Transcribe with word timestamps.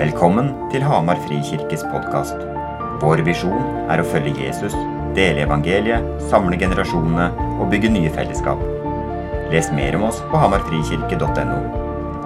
Velkommen 0.00 0.46
til 0.72 0.80
Hamar 0.80 1.18
Frikirkes 1.26 1.82
podkast. 1.92 2.38
Vår 3.02 3.20
visjon 3.26 3.58
er 3.92 4.00
å 4.00 4.04
følge 4.08 4.46
Jesus, 4.46 4.72
dele 5.12 5.42
evangeliet, 5.44 6.06
samle 6.30 6.56
generasjonene 6.56 7.26
og 7.60 7.66
bygge 7.68 7.90
nye 7.92 8.08
fellesskap. 8.14 8.62
Les 9.52 9.68
mer 9.76 9.98
om 9.98 10.06
oss 10.08 10.22
på 10.30 10.40
hamarfrikirke.no. 10.40 11.58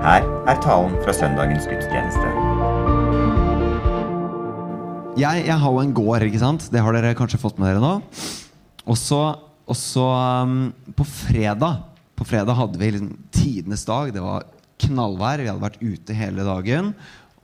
Her 0.04 0.22
er 0.22 0.60
talen 0.62 0.94
fra 1.02 1.16
søndagens 1.18 1.66
gudstjeneste. 1.66 2.30
Jeg, 5.18 5.42
jeg 5.48 5.58
har 5.64 5.74
jo 5.74 5.82
en 5.82 5.96
gård, 5.98 6.28
ikke 6.28 6.44
sant? 6.44 6.68
Det 6.70 6.84
har 6.86 6.94
dere 6.94 7.18
kanskje 7.18 7.42
fått 7.42 7.58
med 7.58 7.72
dere 7.72 7.82
nå. 7.82 7.96
Og 8.86 9.00
så, 9.02 9.24
um, 10.46 10.70
på 10.94 11.08
fredag 11.10 11.82
På 12.14 12.22
fredag 12.22 12.54
hadde 12.54 12.78
vi 12.78 12.94
liksom 12.94 13.18
tidenes 13.34 13.82
dag. 13.90 14.14
Det 14.14 14.22
var 14.22 14.46
knallvær. 14.78 15.42
Vi 15.42 15.50
hadde 15.50 15.66
vært 15.66 15.82
ute 15.82 16.14
hele 16.14 16.46
dagen. 16.46 16.94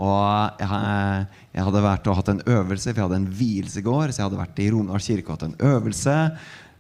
Og 0.01 0.63
jeg, 0.63 1.25
jeg 1.53 1.67
hadde 1.67 1.85
vært 1.85 2.09
og 2.09 2.17
hatt 2.17 2.31
en 2.33 2.43
øvelse, 2.49 2.89
for 2.89 3.03
jeg 3.03 3.09
hadde 3.09 3.21
en 3.21 3.33
vielse 3.41 3.81
i 3.81 3.85
går. 3.85 4.11
Så 4.11 4.23
jeg 4.23 4.29
hadde 4.29 4.41
vært 4.41 4.63
i 4.63 4.69
Romedal 4.73 5.05
kirke 5.05 5.29
og 5.29 5.37
hatt 5.37 5.49
en 5.51 5.59
øvelse. 5.71 6.17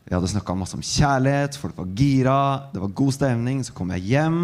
Vi 0.06 0.16
hadde 0.16 0.30
snakka 0.33 0.56
masse 0.56 0.79
om 0.79 0.84
kjærlighet, 0.84 1.59
folk 1.60 1.77
var 1.77 1.91
gira, 1.98 2.38
det 2.73 2.80
var 2.83 2.96
god 3.02 3.15
stemning. 3.15 3.60
Så 3.66 3.77
kom 3.77 3.93
jeg 3.95 4.09
hjem, 4.09 4.41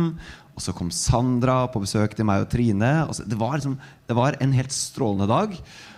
og 0.52 0.62
så 0.62 0.75
kom 0.77 0.93
Sandra 0.95 1.62
på 1.73 1.83
besøk 1.83 2.15
til 2.16 2.29
meg 2.29 2.45
og 2.45 2.51
Trine. 2.52 2.93
Og 3.09 3.16
så, 3.16 3.25
det, 3.25 3.39
var 3.41 3.57
liksom, 3.57 3.79
det 4.07 4.16
var 4.19 4.37
en 4.45 4.52
helt 4.57 4.77
strålende 4.77 5.30
dag. 5.30 5.57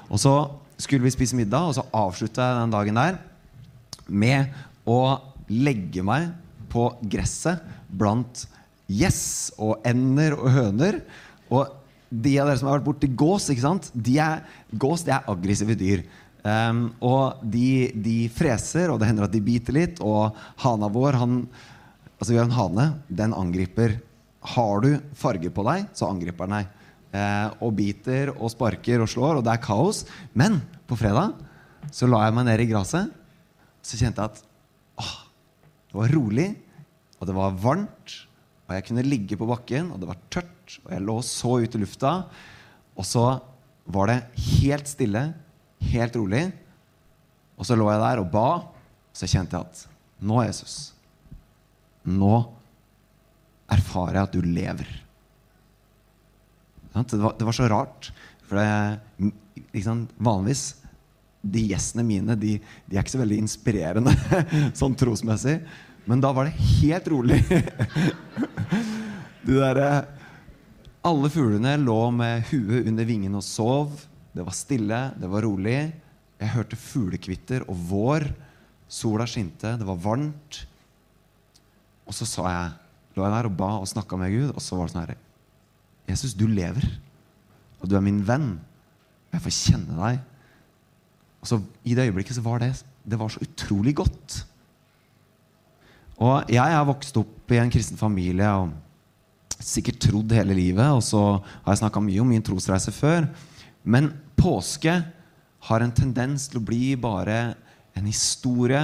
Og 0.09 0.23
så 0.23 0.35
skulle 0.79 1.05
vi 1.05 1.13
spise 1.13 1.37
middag, 1.37 1.67
og 1.67 1.75
så 1.77 1.87
avslutta 1.99 2.47
jeg 2.47 2.61
den 2.63 2.77
dagen 2.77 3.01
der 3.03 3.19
med 4.09 4.55
å 4.89 5.19
legge 5.51 6.05
meg 6.07 6.31
på 6.73 6.87
gresset 7.11 7.61
blant 7.89 8.47
gjess 8.89 9.51
og 9.61 9.83
ender 9.89 10.39
og 10.39 10.49
høner. 10.55 11.03
Og 11.53 11.75
de 12.09 12.39
av 12.41 12.49
dere 12.49 12.59
som 12.61 12.71
har 12.71 12.79
vært 12.79 12.89
borti 12.89 13.11
gås, 13.13 13.51
ikke 13.53 13.65
sant? 13.65 13.91
De 13.93 14.17
er, 14.23 14.43
gås 14.73 15.05
det 15.07 15.15
er 15.17 15.29
aggressive 15.29 15.77
dyr. 15.79 16.05
Um, 16.49 16.85
og 17.05 17.43
de, 17.43 17.91
de, 17.99 18.17
freser, 18.33 18.89
og 18.93 19.01
det 19.01 19.11
hender 19.11 19.27
at 19.27 19.35
de 19.35 19.43
biter 19.45 19.77
litt. 19.77 20.03
Og 20.05 20.37
hana 20.65 20.89
vår, 20.93 21.19
han, 21.21 21.43
altså 22.17 22.33
vi 22.33 22.41
har 22.41 22.49
en 22.49 22.57
hane, 22.57 22.89
den 23.09 23.37
angriper. 23.37 23.99
Har 24.55 24.85
du 24.85 24.93
farge 25.19 25.53
på 25.53 25.67
deg, 25.69 25.89
så 25.99 26.09
angriper 26.09 26.49
den 26.49 26.61
deg. 26.61 26.75
Uh, 27.09 27.65
og 27.65 27.73
biter 27.77 28.35
og 28.37 28.53
sparker 28.53 29.01
og 29.05 29.11
slår, 29.11 29.39
og 29.39 29.47
det 29.47 29.55
er 29.55 29.65
kaos. 29.65 30.05
Men 30.37 30.61
på 30.89 30.99
fredag 31.01 31.37
så 31.95 32.09
la 32.09 32.27
jeg 32.27 32.37
meg 32.37 32.49
ned 32.49 32.65
i 32.65 32.69
gresset. 32.71 33.13
Så 33.85 34.01
kjente 34.01 34.25
jeg 34.25 34.33
at 34.33 34.43
åh, 35.01 35.15
det 35.89 35.97
var 35.97 36.13
rolig, 36.13 36.49
og 37.19 37.29
det 37.29 37.37
var 37.37 37.61
varmt. 37.61 38.17
Og 38.69 38.77
jeg 38.77 38.85
kunne 38.85 39.07
ligge 39.07 39.39
på 39.41 39.49
bakken, 39.49 39.93
og 39.95 40.01
det 40.01 40.09
var 40.11 40.21
tørt, 40.33 40.53
og 40.85 40.93
jeg 40.93 41.05
lå 41.05 41.17
så 41.25 41.55
ut 41.63 41.77
i 41.77 41.81
lufta. 41.83 42.13
Og 42.99 43.07
så 43.07 43.27
var 43.89 44.11
det 44.11 44.19
helt 44.61 44.91
stille, 44.91 45.23
helt 45.93 46.17
rolig. 46.19 46.45
Og 47.59 47.67
så 47.67 47.77
lå 47.79 47.89
jeg 47.91 48.03
der 48.03 48.23
og 48.23 48.31
ba, 48.33 48.49
så 49.17 49.29
kjente 49.31 49.57
jeg 49.57 49.67
at 49.67 49.85
nå, 50.29 50.43
Jesus, 50.45 50.77
nå 52.07 52.35
erfarer 53.69 54.19
jeg 54.19 54.29
at 54.29 54.37
du 54.37 54.43
lever. 54.45 54.91
Det 56.99 57.21
var, 57.21 57.35
det 57.39 57.47
var 57.47 57.57
så 57.57 57.69
rart. 57.71 58.11
For 58.49 58.59
det, 58.59 59.33
liksom, 59.75 60.07
vanligvis 60.17 60.71
de 61.49 61.63
gjestene 61.71 62.03
mine 62.07 62.35
de, 62.39 62.57
de, 62.59 62.97
er 62.97 63.05
ikke 63.05 63.15
så 63.15 63.21
veldig 63.21 63.39
inspirerende 63.45 64.15
sånn 64.79 64.97
trosmessig. 64.99 65.59
Men 66.09 66.23
da 66.25 66.33
var 66.35 66.49
det 66.49 66.69
helt 66.81 67.11
rolig. 67.13 67.39
de 69.47 69.59
derre 69.59 69.91
Alle 71.09 71.31
fuglene 71.33 71.73
lå 71.81 72.01
med 72.13 72.45
huet 72.51 72.89
under 72.91 73.07
vingen 73.09 73.37
og 73.39 73.45
sov. 73.47 73.95
Det 74.35 74.45
var 74.45 74.57
stille, 74.57 74.99
det 75.17 75.29
var 75.31 75.47
rolig. 75.47 75.79
Jeg 76.39 76.53
hørte 76.53 76.77
fuglekvitter 76.77 77.65
og 77.65 77.79
vår. 77.89 78.27
Sola 78.93 79.25
skinte, 79.29 79.73
det 79.81 79.87
var 79.89 80.01
varmt. 80.03 80.59
Og 82.09 82.17
så 82.17 82.29
sa 82.29 82.45
jeg, 82.53 82.75
lå 83.17 83.25
jeg 83.25 83.35
der 83.35 83.49
og 83.49 83.57
ba 83.57 83.71
og 83.79 83.89
snakka 83.89 84.19
med 84.21 84.35
Gud, 84.35 84.51
og 84.53 84.61
så 84.65 84.77
var 84.77 84.89
det 84.89 84.95
sånn 84.95 85.07
her 85.07 85.17
Jesus, 86.09 86.35
du 86.37 86.47
lever. 86.49 86.85
Og 87.81 87.89
du 87.89 87.97
er 87.97 88.05
min 88.05 88.21
venn. 88.25 88.51
Jeg 89.33 89.45
får 89.45 89.57
kjenne 89.57 89.97
deg. 89.97 90.21
Og 91.39 91.51
så 91.51 91.61
I 91.85 91.97
det 91.97 92.09
øyeblikket 92.09 92.37
så 92.37 92.45
var 92.45 92.61
det, 92.65 92.73
det 93.05 93.19
var 93.21 93.33
så 93.33 93.43
utrolig 93.45 93.95
godt. 93.97 94.43
Og 96.19 96.53
jeg 96.53 96.77
har 96.77 96.85
vokst 96.89 97.17
opp 97.21 97.53
i 97.55 97.61
en 97.63 97.73
kristen 97.73 98.01
familie 98.01 98.49
og 98.61 98.73
sikkert 99.63 100.01
trodd 100.03 100.33
hele 100.37 100.57
livet. 100.57 100.87
Og 100.95 101.03
så 101.05 101.23
har 101.41 101.73
jeg 101.73 101.83
snakka 101.83 102.03
mye 102.05 102.23
om 102.23 102.31
min 102.31 102.45
trosreise 102.45 102.95
før. 102.95 103.29
Men 103.83 104.13
påske 104.39 104.95
har 105.69 105.85
en 105.85 105.95
tendens 105.95 106.47
til 106.49 106.61
å 106.61 106.67
bli 106.67 106.95
bare 107.01 107.39
en 107.99 108.07
historie 108.07 108.83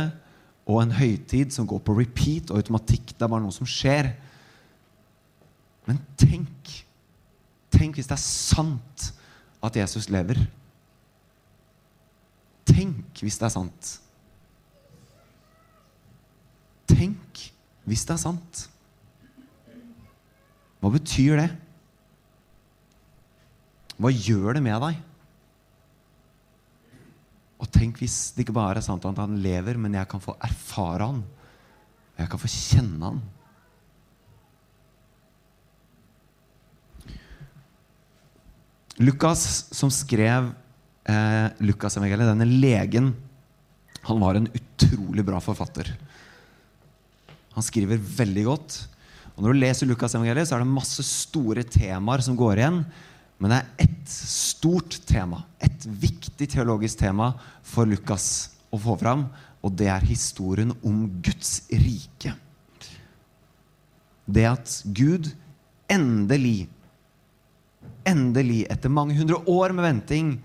og 0.65 0.81
en 0.81 0.95
høytid 0.97 1.53
som 1.55 1.69
går 1.69 1.83
på 1.85 1.97
repeat 1.99 2.51
og 2.51 2.62
automatikk. 2.62 3.12
Det 3.12 3.27
er 3.27 3.31
bare 3.31 3.45
noe 3.45 3.55
som 3.55 3.69
skjer. 3.69 4.15
Men 5.89 6.01
tenk 6.19 6.81
Tenk 7.75 7.99
hvis 7.99 8.06
det 8.06 8.15
er 8.15 8.23
sant 8.23 9.09
at 9.65 9.77
Jesus 9.77 10.06
lever. 10.12 10.39
Tenk 12.69 13.23
hvis 13.25 13.39
det 13.41 13.49
er 13.49 13.55
sant. 13.55 13.91
Tenk 16.91 17.43
hvis 17.89 18.05
det 18.06 18.15
er 18.15 18.23
sant. 18.23 18.62
Hva 20.84 20.91
betyr 20.93 21.39
det? 21.41 21.49
Hva 23.97 24.11
gjør 24.12 24.59
det 24.59 24.61
med 24.67 24.83
deg? 24.84 24.99
Og 27.65 27.71
tenk 27.72 28.03
hvis 28.03 28.34
det 28.37 28.45
ikke 28.45 28.56
bare 28.59 28.83
er 28.83 28.84
sant 28.84 29.06
at 29.09 29.23
han 29.23 29.39
lever, 29.41 29.81
men 29.81 29.97
jeg 29.97 30.11
kan 30.11 30.21
få 30.21 30.34
erfare 30.44 31.09
han. 31.09 31.23
Jeg 32.19 32.28
kan 32.28 32.43
få 32.43 32.53
kjenne 32.53 33.15
han. 33.15 33.23
Lukas, 39.00 39.71
som 39.73 39.89
skrev 39.89 40.53
eh, 41.09 41.47
Lukasevangeliet, 41.65 42.28
denne 42.28 42.47
legen, 42.47 43.15
han 44.05 44.21
var 44.21 44.37
en 44.37 44.53
utrolig 44.53 45.25
bra 45.25 45.41
forfatter. 45.41 45.97
Han 47.56 47.65
skriver 47.65 47.97
veldig 48.21 48.44
godt. 48.53 48.83
Og 49.34 49.43
Når 49.43 49.55
du 49.55 49.61
leser 49.61 49.89
Lukasevangeliet, 49.91 50.49
så 50.49 50.56
er 50.56 50.62
det 50.62 50.71
masse 50.71 51.03
store 51.06 51.65
temaer 51.67 52.22
som 52.22 52.37
går 52.39 52.61
igjen. 52.61 52.84
Men 53.43 53.50
det 53.50 53.59
er 53.59 53.89
ett 53.89 54.11
stort 54.11 55.00
tema, 55.09 55.43
et 55.59 55.87
viktig 55.87 56.47
teologisk 56.55 57.00
tema 57.03 57.33
for 57.67 57.89
Lukas 57.89 58.28
å 58.71 58.78
få 58.78 58.94
fram. 59.00 59.27
Og 59.65 59.75
det 59.75 59.89
er 59.91 60.06
historien 60.06 60.71
om 60.87 61.06
Guds 61.25 61.65
rike. 61.73 62.34
Det 64.25 64.44
at 64.49 64.75
Gud 64.97 65.33
endelig, 65.91 66.69
endelig, 68.06 68.65
etter 68.73 68.93
mange 68.93 69.17
hundre 69.19 69.41
år 69.50 69.75
med 69.77 69.84
venting, 69.89 70.37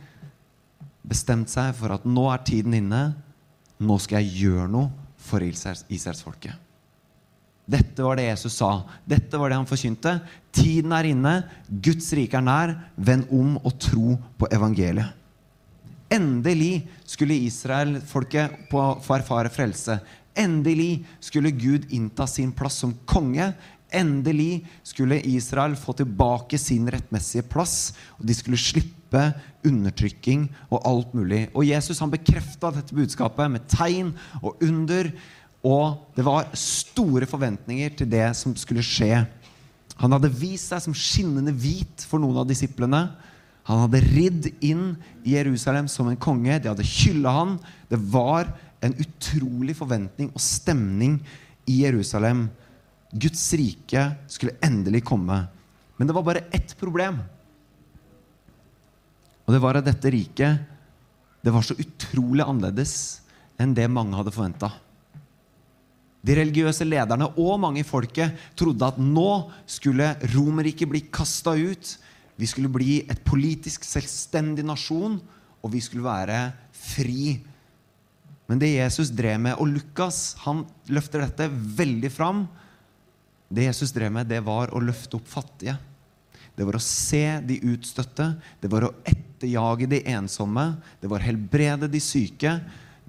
bestemte 1.05 1.53
seg 1.53 1.75
for 1.77 1.93
at 1.95 2.07
nå 2.09 2.25
er 2.33 2.43
tiden 2.47 2.75
inne. 2.75 3.03
Nå 3.79 3.99
skal 4.01 4.25
jeg 4.25 4.49
gjøre 4.49 4.67
noe 4.71 4.89
for 5.29 5.45
Israelsfolket. 5.45 6.68
Dette 7.69 8.01
var 8.01 8.17
det 8.17 8.29
Jesus 8.29 8.55
sa. 8.57 8.71
Dette 9.05 9.37
var 9.37 9.51
det 9.51 9.59
han 9.59 9.69
forkynte. 9.69 10.15
Tiden 10.55 10.93
er 10.95 11.11
inne. 11.11 11.33
Guds 11.69 12.09
rike 12.17 12.39
er 12.39 12.45
nær. 12.45 12.75
Vend 12.97 13.29
om 13.29 13.57
og 13.61 13.75
tro 13.81 14.15
på 14.39 14.49
evangeliet. 14.55 15.15
Endelig 16.09 16.87
skulle 17.05 17.37
Israel-folket 17.45 18.71
få 18.71 19.13
erfare 19.19 19.51
frelse. 19.53 19.99
Endelig 20.39 21.03
skulle 21.21 21.53
Gud 21.53 21.85
innta 21.93 22.25
sin 22.25 22.49
plass 22.55 22.79
som 22.81 22.95
konge. 23.05 23.51
Endelig 23.93 24.65
skulle 24.85 25.21
Israel 25.25 25.75
få 25.77 25.93
tilbake 25.97 26.57
sin 26.61 26.89
rettmessige 26.89 27.45
plass, 27.49 27.91
og 28.17 28.25
de 28.25 28.35
skulle 28.37 28.59
slippe 28.61 29.23
undertrykking 29.65 30.47
og 30.69 30.83
alt 30.85 31.15
mulig. 31.17 31.47
Og 31.53 31.65
Jesus 31.65 32.01
han 32.01 32.13
bekrefta 32.13 32.69
dette 32.73 32.95
budskapet 32.95 33.49
med 33.51 33.65
tegn 33.69 34.13
og 34.41 34.61
under. 34.65 35.11
Og 35.65 35.99
det 36.15 36.23
var 36.23 36.47
store 36.55 37.27
forventninger 37.27 37.97
til 37.99 38.09
det 38.11 38.27
som 38.39 38.55
skulle 38.57 38.85
skje. 38.85 39.25
Han 39.99 40.15
hadde 40.15 40.31
vist 40.31 40.71
seg 40.71 40.85
som 40.85 40.95
skinnende 40.95 41.51
hvit 41.51 42.05
for 42.07 42.21
noen 42.23 42.39
av 42.39 42.47
disiplene. 42.47 43.09
Han 43.67 43.83
hadde 43.83 44.03
ridd 44.05 44.47
inn 44.65 44.93
i 45.27 45.35
Jerusalem 45.35 45.89
som 45.91 46.07
en 46.09 46.19
konge. 46.19 46.61
De 46.61 46.71
hadde 46.71 46.87
hylla 46.87 47.33
han. 47.35 47.57
Det 47.91 47.99
var 48.11 48.53
en 48.85 48.95
utrolig 48.95 49.75
forventning 49.77 50.31
og 50.31 50.41
stemning 50.41 51.19
i 51.67 51.81
Jerusalem. 51.83 52.47
Guds 53.11 53.43
rike 53.59 54.05
skulle 54.31 54.55
endelig 54.63 55.03
komme. 55.11 55.43
Men 55.99 56.07
det 56.07 56.15
var 56.15 56.25
bare 56.25 56.47
ett 56.55 56.71
problem. 56.79 57.19
Og 59.43 59.55
det 59.55 59.61
var 59.61 59.79
at 59.79 59.87
dette 59.89 60.11
riket 60.13 60.67
det 61.43 61.51
var 61.55 61.63
så 61.63 61.75
utrolig 61.79 62.43
annerledes 62.43 62.93
enn 63.59 63.71
det 63.75 63.87
mange 63.91 64.15
hadde 64.17 64.33
forventa. 64.35 64.71
De 66.19 66.35
religiøse 66.35 66.83
lederne 66.87 67.29
og 67.39 67.59
mange 67.63 67.81
i 67.81 67.87
folket 67.87 68.35
trodde 68.59 68.87
at 68.87 68.99
nå 68.99 69.49
skulle 69.69 70.11
Romerriket 70.33 70.89
bli 70.91 71.05
kasta 71.07 71.53
ut. 71.55 71.93
Vi 72.39 72.47
skulle 72.47 72.71
bli 72.71 73.01
et 73.07 73.21
politisk 73.27 73.85
selvstendig 73.87 74.65
nasjon, 74.67 75.17
og 75.63 75.71
vi 75.71 75.81
skulle 75.83 76.07
være 76.07 76.41
fri. 76.75 77.37
Men 78.49 78.59
det 78.59 78.73
Jesus 78.73 79.11
drev 79.13 79.39
med, 79.43 79.59
og 79.61 79.71
Lukas 79.71 80.33
han 80.45 80.63
løfter 80.89 81.23
dette 81.23 81.49
veldig 81.51 82.09
fram 82.13 82.47
Det 83.49 83.65
Jesus 83.65 83.89
drev 83.89 84.11
med, 84.13 84.27
det 84.29 84.43
var 84.45 84.69
å 84.77 84.79
løfte 84.83 85.17
opp 85.17 85.25
fattige. 85.25 85.73
Det 86.53 86.65
var 86.67 86.75
å 86.77 86.83
se 86.83 87.39
de 87.41 87.55
utstøtte. 87.71 88.27
Det 88.61 88.69
var 88.69 88.85
å 88.85 88.91
etterjage 89.07 89.87
de 89.89 90.03
ensomme. 90.11 90.65
Det 91.01 91.09
var 91.09 91.23
å 91.23 91.25
helbrede 91.25 91.89
de 91.89 92.01
syke. 92.03 92.51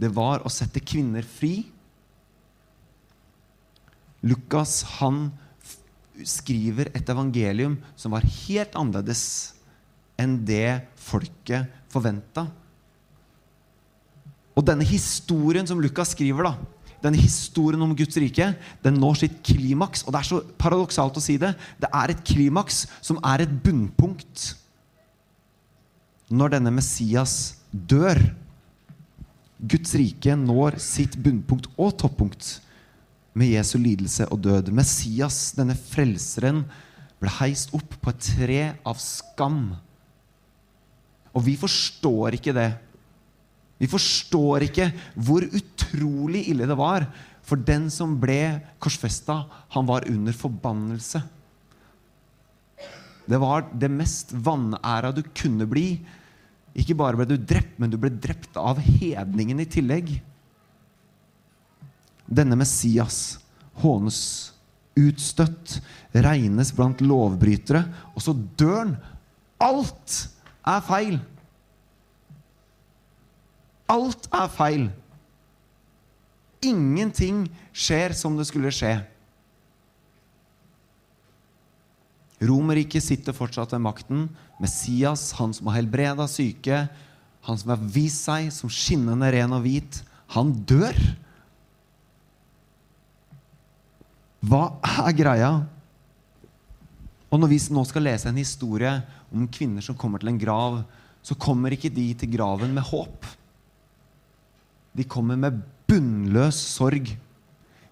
Det 0.00 0.08
var 0.16 0.40
å 0.40 0.52
sette 0.52 0.80
kvinner 0.80 1.26
fri. 1.28 1.66
Lukas 4.22 4.82
han 4.98 5.28
skriver 6.26 6.90
et 6.92 7.08
evangelium 7.08 7.78
som 7.96 8.12
var 8.12 8.26
helt 8.26 8.74
annerledes 8.76 9.22
enn 10.20 10.36
det 10.44 10.82
folket 11.00 11.70
forventa. 11.92 12.44
Og 14.52 14.66
denne 14.66 14.84
historien 14.84 15.64
som 15.68 15.80
Lukas 15.80 16.12
skriver, 16.12 16.44
da, 16.44 16.80
denne 17.00 17.20
historien 17.20 17.80
om 17.80 17.94
Guds 17.96 18.18
rike 18.20 18.50
den 18.84 18.98
når 19.00 19.22
sitt 19.22 19.38
klimaks. 19.46 20.04
Og 20.04 20.12
det 20.12 20.20
er 20.20 20.28
så 20.28 20.42
paradoksalt 20.60 21.16
å 21.16 21.24
si 21.24 21.38
det. 21.40 21.54
Det 21.80 21.88
er 21.88 22.12
et 22.12 22.24
klimaks 22.28 22.84
som 23.00 23.20
er 23.24 23.46
et 23.46 23.54
bunnpunkt 23.64 24.50
når 26.30 26.58
denne 26.58 26.72
Messias 26.74 27.56
dør. 27.72 28.20
Guds 29.60 29.94
rike 29.96 30.36
når 30.40 30.78
sitt 30.80 31.16
bunnpunkt 31.20 31.70
og 31.76 31.96
toppunkt 32.00 32.58
med 33.36 33.52
Jesu 33.52 33.76
lidelse 33.78 34.26
og 34.30 34.42
død. 34.44 34.70
Messias, 34.74 35.52
denne 35.56 35.76
frelseren, 35.78 36.64
ble 37.20 37.32
heist 37.40 37.74
opp 37.76 37.96
på 38.00 38.12
et 38.12 38.22
tre 38.24 38.60
av 38.86 39.00
skam. 39.02 39.74
Og 41.36 41.44
vi 41.46 41.56
forstår 41.60 42.38
ikke 42.38 42.54
det. 42.56 42.70
Vi 43.80 43.88
forstår 43.88 44.66
ikke 44.66 44.90
hvor 45.16 45.44
utrolig 45.46 46.46
ille 46.52 46.68
det 46.68 46.78
var. 46.78 47.06
For 47.46 47.60
den 47.60 47.88
som 47.92 48.18
ble 48.20 48.60
korsfesta, 48.82 49.44
han 49.74 49.86
var 49.88 50.08
under 50.10 50.36
forbannelse. 50.36 51.22
Det 53.30 53.38
var 53.38 53.68
det 53.78 53.90
mest 53.94 54.32
vanæra 54.34 55.12
du 55.14 55.22
kunne 55.36 55.68
bli. 55.70 56.00
Ikke 56.78 56.96
bare 56.98 57.18
ble 57.18 57.28
du 57.30 57.36
drept, 57.38 57.78
men 57.78 57.92
du 57.92 57.98
ble 58.00 58.10
drept 58.10 58.58
av 58.58 58.80
hedningen 58.82 59.62
i 59.62 59.68
tillegg. 59.70 60.12
Denne 62.30 62.58
Messias 62.58 63.40
hånes, 63.82 64.20
utstøtt, 64.98 65.80
regnes 66.14 66.70
blant 66.76 67.02
lovbrytere, 67.02 67.84
og 68.14 68.22
så 68.22 68.34
dør 68.58 68.76
han. 68.78 68.96
Alt 69.60 70.16
er 70.68 70.82
feil! 70.86 71.18
Alt 73.90 74.28
er 74.30 74.50
feil. 74.54 74.84
Ingenting 76.62 77.46
skjer 77.72 78.14
som 78.14 78.36
det 78.38 78.46
skulle 78.50 78.70
skje. 78.74 78.92
Romerriket 82.40 83.04
sitter 83.04 83.36
fortsatt 83.36 83.74
ved 83.74 83.82
makten. 83.84 84.28
Messias, 84.60 85.32
han 85.36 85.52
som 85.56 85.68
har 85.68 85.80
helbreda 85.80 86.28
syke, 86.30 86.84
han 87.44 87.58
som 87.60 87.74
har 87.74 87.82
vist 87.92 88.24
seg 88.28 88.48
som 88.54 88.72
skinnende 88.72 89.28
ren 89.32 89.52
og 89.56 89.64
hvit, 89.64 90.00
han 90.36 90.54
dør. 90.68 90.96
Hva 94.40 94.62
er 95.04 95.12
greia? 95.16 95.50
Og 97.30 97.38
når 97.38 97.52
vi 97.52 97.58
nå 97.74 97.84
skal 97.86 98.06
lese 98.08 98.30
en 98.30 98.40
historie 98.40 98.92
om 99.30 99.46
kvinner 99.52 99.84
som 99.84 99.98
kommer 99.98 100.22
til 100.22 100.32
en 100.32 100.40
grav, 100.40 100.80
så 101.22 101.36
kommer 101.36 101.76
ikke 101.76 101.92
de 101.92 102.08
til 102.18 102.32
graven 102.32 102.72
med 102.74 102.86
håp. 102.88 103.28
De 104.96 105.04
kommer 105.06 105.38
med 105.38 105.60
bunnløs 105.88 106.58
sorg. 106.72 107.12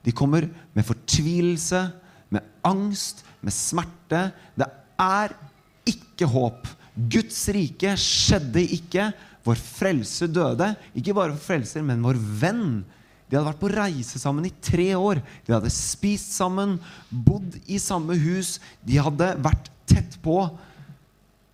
De 0.02 0.14
kommer 0.16 0.48
med 0.74 0.86
fortvilelse, 0.86 1.84
med 2.32 2.44
angst, 2.66 3.22
med 3.44 3.54
smerte. 3.54 4.28
Det 4.56 4.66
er 4.98 5.36
ikke 5.88 6.26
håp. 6.32 6.66
Guds 7.12 7.44
rike 7.54 7.92
skjedde 8.00 8.64
ikke. 8.78 9.10
Vår 9.46 9.60
frelse 9.60 10.26
døde. 10.32 10.72
Ikke 10.98 11.14
bare 11.14 11.36
vår 11.36 11.44
frelser, 11.44 11.84
men 11.86 12.02
vår 12.04 12.18
venn. 12.40 12.80
De 13.28 13.36
hadde 13.36 13.50
vært 13.50 13.60
på 13.60 13.70
reise 13.72 14.20
sammen 14.20 14.46
i 14.48 14.54
tre 14.64 14.88
år. 14.96 15.20
De 15.44 15.52
hadde 15.52 15.72
spist 15.72 16.32
sammen, 16.36 16.78
bodd 17.10 17.58
i 17.68 17.80
samme 17.82 18.16
hus. 18.16 18.56
De 18.80 18.96
hadde 19.00 19.34
vært 19.44 19.68
tett 19.88 20.16
på. 20.24 20.40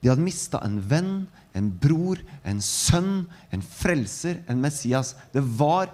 De 0.00 0.10
hadde 0.12 0.22
mista 0.22 0.60
en 0.62 0.78
venn, 0.78 1.12
en 1.58 1.70
bror, 1.82 2.20
en 2.46 2.60
sønn, 2.62 3.24
en 3.50 3.64
frelser, 3.64 4.42
en 4.50 4.62
Messias. 4.62 5.14
Det 5.34 5.42
var 5.58 5.90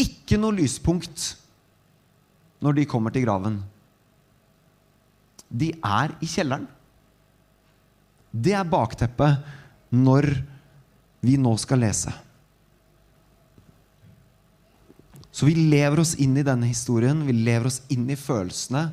ikke 0.00 0.40
noe 0.40 0.56
lyspunkt 0.56 1.34
når 2.64 2.80
de 2.80 2.88
kommer 2.88 3.12
til 3.12 3.26
graven. 3.26 3.60
De 5.52 5.70
er 5.84 6.14
i 6.24 6.28
kjelleren. 6.30 6.66
Det 8.34 8.54
er 8.56 8.66
bakteppet 8.66 9.44
når 9.94 10.32
vi 11.24 11.36
nå 11.40 11.52
skal 11.60 11.84
lese. 11.84 12.12
Så 15.34 15.48
vi 15.48 15.56
lever 15.58 15.98
oss 15.98 16.14
inn 16.22 16.36
i 16.38 16.46
denne 16.46 16.68
historien, 16.70 17.24
vi 17.26 17.34
lever 17.34 17.66
oss 17.66 17.80
inn 17.90 18.06
i 18.06 18.18
følelsene, 18.18 18.84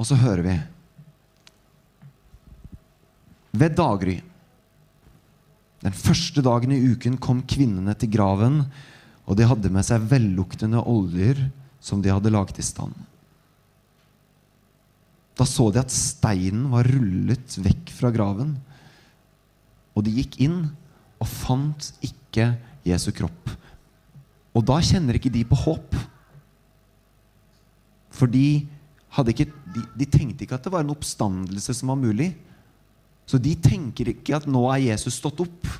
og 0.00 0.08
så 0.08 0.16
hører 0.16 0.46
vi 0.46 0.54
ved 3.60 3.76
daggry. 3.76 4.16
Den 5.84 5.92
første 5.92 6.40
dagen 6.46 6.72
i 6.72 6.80
uken 6.94 7.18
kom 7.20 7.44
kvinnene 7.44 7.92
til 8.00 8.14
graven, 8.14 8.62
og 9.28 9.36
de 9.38 9.46
hadde 9.46 9.70
med 9.70 9.84
seg 9.86 10.08
velluktende 10.08 10.80
oljer 10.88 11.44
som 11.82 12.00
de 12.02 12.10
hadde 12.14 12.32
laget 12.32 12.62
i 12.62 12.66
stand. 12.66 12.96
Da 15.36 15.44
så 15.48 15.68
de 15.72 15.82
at 15.82 15.92
steinen 15.92 16.68
var 16.72 16.88
rullet 16.88 17.60
vekk 17.60 17.92
fra 17.92 18.12
graven, 18.14 18.56
og 19.92 20.06
de 20.06 20.16
gikk 20.16 20.40
inn 20.46 20.62
og 21.20 21.28
fant 21.28 21.92
ikke 22.00 22.54
Jesu 22.88 23.10
kropp. 23.14 23.52
Og 24.52 24.64
da 24.68 24.78
kjenner 24.84 25.16
ikke 25.16 25.32
de 25.32 25.44
på 25.48 25.58
håp. 25.64 25.96
For 28.12 28.28
de, 28.30 28.62
ikke, 29.32 29.48
de, 29.48 29.84
de 29.96 30.08
tenkte 30.08 30.44
ikke 30.44 30.58
at 30.58 30.66
det 30.66 30.72
var 30.74 30.84
en 30.84 30.92
oppstandelse 30.92 31.76
som 31.78 31.92
var 31.94 32.00
mulig. 32.00 32.32
Så 33.28 33.40
de 33.40 33.54
tenker 33.56 34.12
ikke 34.12 34.36
at 34.36 34.48
nå 34.50 34.66
er 34.74 34.90
Jesus 34.90 35.16
stått 35.20 35.40
opp. 35.44 35.70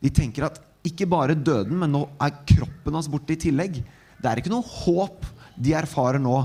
De 0.00 0.10
tenker 0.14 0.46
at 0.48 0.60
ikke 0.86 1.08
bare 1.10 1.36
døden, 1.36 1.76
men 1.80 1.92
nå 1.92 2.04
er 2.22 2.38
kroppen 2.48 2.96
hans 2.96 3.10
borte 3.10 3.34
i 3.34 3.40
tillegg. 3.40 3.80
Det 4.18 4.30
er 4.30 4.40
ikke 4.40 4.52
noe 4.52 4.64
håp 4.64 5.26
de 5.58 5.74
erfarer 5.76 6.22
nå. 6.22 6.38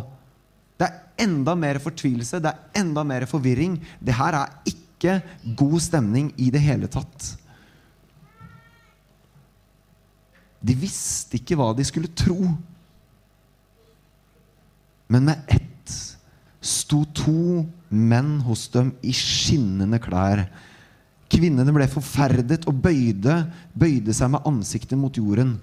Det 0.77 0.89
er 0.89 1.23
enda 1.23 1.53
mer 1.55 1.79
fortvilelse, 1.81 2.41
det 2.41 2.51
er 2.51 2.81
enda 2.81 3.05
mer 3.07 3.27
forvirring. 3.29 3.77
Det 4.01 4.17
her 4.17 4.39
er 4.41 4.73
ikke 4.73 5.19
god 5.59 5.79
stemning 5.85 6.31
i 6.41 6.49
det 6.53 6.63
hele 6.65 6.89
tatt. 6.91 7.33
De 10.63 10.75
visste 10.79 11.39
ikke 11.39 11.57
hva 11.59 11.73
de 11.75 11.83
skulle 11.87 12.11
tro. 12.15 12.39
Men 15.11 15.27
med 15.27 15.51
ett 15.51 15.95
sto 16.63 17.03
to 17.11 17.65
menn 17.91 18.37
hos 18.47 18.69
dem 18.71 18.93
i 19.03 19.11
skinnende 19.15 19.99
klær. 20.01 20.45
Kvinnene 21.33 21.73
ble 21.75 21.89
forferdet 21.91 22.63
og 22.69 22.79
bøyde, 22.79 23.41
bøyde 23.75 24.15
seg 24.15 24.31
med 24.31 24.47
ansiktet 24.47 24.99
mot 24.99 25.15
jorden. 25.17 25.57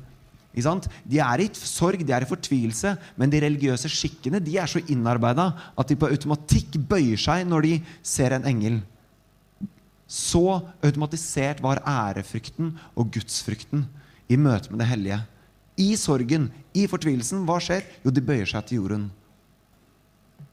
De 0.51 1.21
er 1.23 1.45
i 1.45 1.47
sorg, 1.55 2.03
de 2.03 2.13
er 2.13 2.27
i 2.27 2.29
fortvilelse, 2.29 2.97
men 3.17 3.31
de 3.31 3.41
religiøse 3.41 3.89
skikkene 3.89 4.43
de 4.43 4.57
er 4.59 4.69
så 4.69 4.83
innarbeida 4.91 5.47
at 5.79 5.89
de 5.89 5.97
på 5.97 6.11
automatikk 6.11 6.77
bøyer 6.91 7.21
seg 7.23 7.47
når 7.47 7.69
de 7.69 7.77
ser 8.03 8.35
en 8.35 8.49
engel. 8.51 8.81
Så 10.11 10.59
automatisert 10.83 11.63
var 11.63 11.85
ærefrykten 11.87 12.75
og 12.99 13.13
gudsfrykten 13.15 13.87
i 14.31 14.39
møte 14.39 14.71
med 14.71 14.83
det 14.83 14.91
hellige. 14.91 15.21
I 15.81 15.95
sorgen, 15.99 16.51
i 16.77 16.87
fortvilelsen, 16.91 17.43
hva 17.49 17.59
skjer? 17.63 17.87
Jo, 18.05 18.13
de 18.15 18.23
bøyer 18.25 18.49
seg 18.49 18.67
til 18.69 18.83
jorden. 18.83 19.09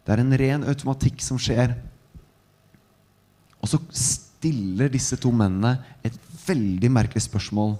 Det 0.06 0.16
er 0.16 0.24
en 0.24 0.38
ren 0.40 0.64
automatikk 0.72 1.22
som 1.24 1.40
skjer. 1.42 1.76
Og 3.60 3.70
så 3.70 3.80
stiller 3.92 4.90
disse 4.94 5.20
to 5.20 5.34
mennene 5.36 5.76
et 6.06 6.16
veldig 6.48 6.90
merkelig 6.96 7.26
spørsmål. 7.26 7.76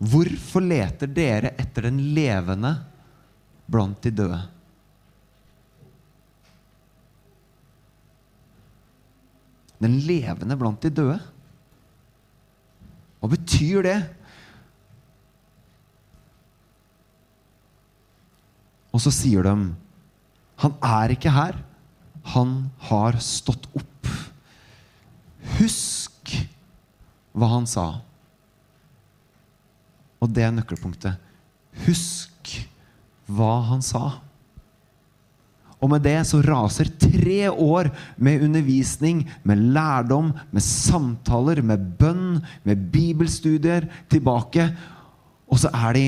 Hvorfor 0.00 0.64
leter 0.64 1.10
dere 1.10 1.52
etter 1.60 1.86
den 1.90 2.00
levende 2.16 2.72
blant 3.70 4.00
de 4.04 4.10
døde? 4.14 4.40
Den 9.84 10.00
levende 10.08 10.56
blant 10.56 10.82
de 10.82 10.90
døde? 10.94 11.20
Hva 13.20 13.30
betyr 13.32 13.84
det? 13.84 13.98
Og 18.94 19.02
så 19.02 19.10
sier 19.10 19.42
de 19.42 19.54
han 20.62 20.74
er 20.86 21.14
ikke 21.14 21.32
her. 21.34 21.56
Han 22.34 22.54
har 22.86 23.18
stått 23.22 23.66
opp. 23.74 24.10
Husk 25.58 26.30
hva 27.34 27.48
han 27.56 27.66
sa. 27.68 27.88
Og 30.22 30.30
det 30.30 30.44
er 30.46 30.54
nøkkelpunktet. 30.54 31.18
Husk 31.84 32.52
hva 33.26 33.56
han 33.72 33.82
sa. 33.84 34.20
Og 35.82 35.90
med 35.90 36.04
det 36.06 36.16
så 36.24 36.38
raser 36.40 36.88
tre 36.96 37.50
år 37.50 37.90
med 38.16 38.44
undervisning, 38.46 39.24
med 39.44 39.66
lærdom, 39.74 40.30
med 40.54 40.64
samtaler, 40.64 41.60
med 41.60 41.82
bønn, 41.98 42.38
med 42.64 42.86
bibelstudier 42.94 43.90
tilbake. 44.08 44.70
Og 45.50 45.60
så 45.60 45.68
er 45.74 45.98
de 45.98 46.06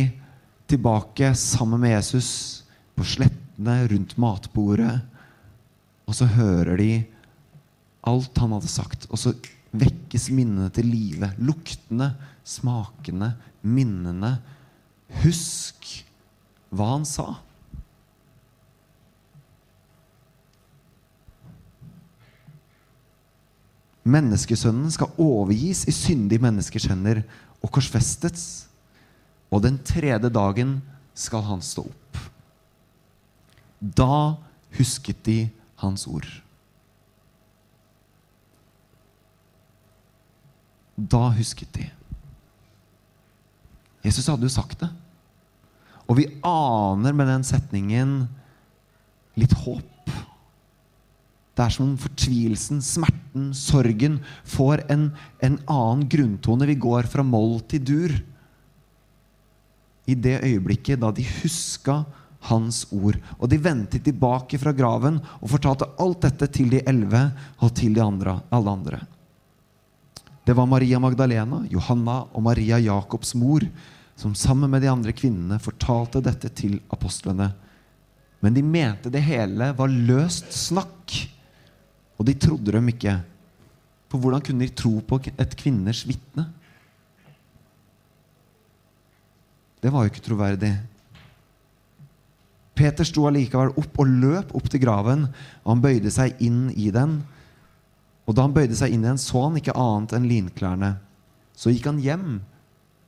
tilbake 0.71 1.35
sammen 1.37 1.83
med 1.83 1.93
Jesus 1.99 2.66
på 2.97 3.05
slettene 3.07 3.77
rundt 3.93 4.17
matbordet. 4.21 5.01
Og 6.07 6.17
så 6.17 6.29
hører 6.31 6.79
de 6.81 6.91
alt 8.07 8.39
han 8.41 8.55
hadde 8.57 8.71
sagt. 8.71 9.09
Og 9.11 9.21
så 9.21 9.35
vekkes 9.77 10.31
minnene 10.35 10.71
til 10.75 10.89
live. 10.89 11.33
Luktene, 11.43 12.13
smakene, 12.47 13.35
minnene. 13.67 14.37
Husk 15.23 15.91
hva 16.75 16.95
han 16.97 17.07
sa. 17.09 17.29
Menneskesønnen 24.07 24.93
skal 24.95 25.11
overgis 25.19 25.83
i 25.91 25.95
syndige 25.95 26.43
menneskers 26.45 26.87
hender 26.87 27.25
og 27.59 27.73
korsfestes. 27.75 28.69
Og 29.51 29.65
den 29.67 29.81
tredje 29.83 30.31
dagen 30.31 30.79
skal 31.17 31.43
han 31.49 31.63
stå 31.65 31.89
opp. 31.89 32.06
Da 33.81 34.37
husket 34.77 35.23
de 35.25 35.39
hans 35.83 36.07
ord. 36.09 36.29
Da 40.97 41.29
husket 41.37 41.73
de. 41.77 41.91
Jesus 44.07 44.29
hadde 44.31 44.47
jo 44.47 44.53
sagt 44.53 44.81
det. 44.81 44.89
Og 46.07 46.21
vi 46.21 46.29
aner 46.47 47.15
med 47.17 47.29
den 47.29 47.45
setningen 47.45 48.17
litt 49.37 49.53
håp. 49.67 50.13
Det 51.57 51.65
er 51.65 51.73
som 51.73 51.89
om 51.89 51.97
fortvilelsen, 51.99 52.83
smerten, 52.85 53.49
sorgen 53.57 54.19
får 54.45 54.85
en, 54.93 55.09
en 55.45 55.57
annen 55.73 56.05
grunntone. 56.13 56.69
Vi 56.69 56.77
går 56.81 57.09
fra 57.11 57.25
moll 57.25 57.59
til 57.69 57.83
dur. 57.85 58.15
I 60.07 60.15
det 60.15 60.39
øyeblikket 60.45 61.01
da 61.03 61.11
de 61.11 61.25
huska 61.41 62.03
hans 62.49 62.85
ord. 62.93 63.19
Og 63.39 63.51
de 63.51 63.59
vendte 63.59 64.01
tilbake 64.03 64.59
fra 64.61 64.73
graven 64.77 65.19
og 65.41 65.51
fortalte 65.51 65.89
alt 66.03 66.23
dette 66.27 66.49
til 66.55 66.71
de 66.73 66.83
elleve 66.87 67.29
og 67.61 67.75
til 67.77 67.97
de 67.97 68.03
andre, 68.05 68.39
alle 68.55 68.71
andre. 68.71 69.03
Det 70.47 70.55
var 70.55 70.69
Maria 70.71 70.99
Magdalena, 71.03 71.65
Johanna 71.71 72.21
og 72.31 72.43
Maria 72.47 72.79
Jakobs 72.79 73.35
mor 73.35 73.67
som 74.17 74.35
sammen 74.35 74.71
med 74.71 74.83
de 74.83 74.89
andre 74.89 75.13
kvinnene 75.13 75.59
fortalte 75.61 76.23
dette 76.25 76.49
til 76.57 76.79
apostlene. 76.93 77.51
Men 78.41 78.55
de 78.57 78.63
mente 78.65 79.13
det 79.13 79.25
hele 79.27 79.73
var 79.77 79.93
løst 79.93 80.49
snakk, 80.55 81.17
og 82.17 82.29
de 82.29 82.37
trodde 82.41 82.73
dem 82.73 82.89
ikke. 82.93 83.19
For 84.09 84.23
hvordan 84.23 84.45
kunne 84.45 84.65
de 84.65 84.73
tro 84.73 84.95
på 85.05 85.19
et 85.35 85.57
kvinners 85.59 86.05
vitne? 86.09 86.47
Det 89.83 89.93
var 89.93 90.05
jo 90.05 90.13
ikke 90.13 90.25
troverdig. 90.25 90.73
Peter 92.77 93.09
sto 93.09 93.25
allikevel 93.29 93.73
opp 93.81 94.03
og 94.03 94.11
løp 94.21 94.53
opp 94.57 94.69
til 94.71 94.83
graven, 94.83 95.27
og 95.65 95.73
han 95.73 95.83
bøyde 95.85 96.13
seg 96.13 96.37
inn 96.45 96.69
i 96.77 96.91
den. 96.95 97.19
Og 98.27 98.37
da 98.37 98.45
han 98.45 98.55
bøyde 98.57 98.77
seg 98.77 98.93
inn 98.93 99.05
i 99.05 99.11
den, 99.11 99.21
så 99.23 99.47
han 99.47 99.57
ikke 99.59 99.77
annet 99.81 100.15
enn 100.17 100.29
linklærne. 100.29 100.93
Så 101.57 101.73
gikk 101.73 101.89
han 101.89 102.03
hjem 102.05 102.41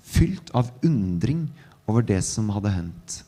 fylt 0.09 0.53
av 0.57 0.71
undring 0.87 1.49
over 1.89 2.05
det 2.07 2.23
som 2.25 2.49
hadde 2.55 2.73
hendt. 2.73 3.23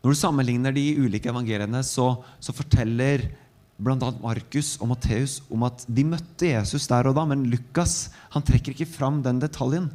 Når 0.00 0.14
du 0.14 0.16
sammenligner 0.16 0.72
de 0.72 0.84
ulike 1.00 1.28
evangeliene, 1.28 1.82
så, 1.84 2.14
så 2.40 2.54
forteller 2.56 3.26
bl.a. 3.80 4.10
Markus 4.20 4.74
og 4.80 4.90
Matteus 4.92 5.38
om 5.52 5.64
at 5.68 5.84
de 5.88 6.04
møtte 6.08 6.52
Jesus 6.52 6.88
der 6.88 7.08
og 7.08 7.16
da, 7.16 7.24
men 7.28 7.46
Lukas 7.52 8.10
han 8.34 8.44
trekker 8.44 8.74
ikke 8.74 8.88
fram 8.88 9.20
den 9.24 9.40
detaljen. 9.42 9.90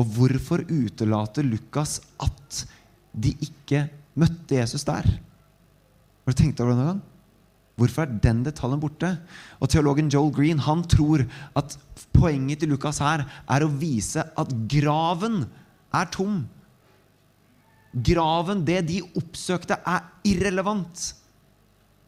Og 0.00 0.08
hvorfor 0.16 0.64
utelater 0.68 1.44
Lukas 1.44 1.98
at 2.20 2.62
de 3.12 3.34
ikke 3.42 3.86
møtte 4.18 4.58
Jesus 4.58 4.84
der? 4.86 5.06
Har 5.06 6.34
du 6.34 6.38
tenkt 6.38 6.60
over 6.62 6.74
det 6.74 6.80
noen 6.80 6.92
gang? 6.94 7.06
Hvorfor 7.80 8.04
er 8.04 8.18
den 8.20 8.42
detaljen 8.44 8.80
borte? 8.82 9.14
Og 9.56 9.70
Teologen 9.72 10.10
Joel 10.12 10.32
Green 10.36 10.60
han 10.60 10.82
tror 10.84 11.24
at 11.56 11.76
poenget 12.12 12.60
til 12.60 12.74
Lukas 12.74 13.00
her 13.00 13.24
er 13.24 13.64
å 13.64 13.72
vise 13.72 14.20
at 14.20 14.52
graven 14.68 15.46
er 15.96 16.10
tom. 16.12 16.42
Graven, 17.90 18.60
det 18.68 18.82
de 18.90 19.00
oppsøkte, 19.18 19.80
er 19.80 20.04
irrelevant. 20.28 21.08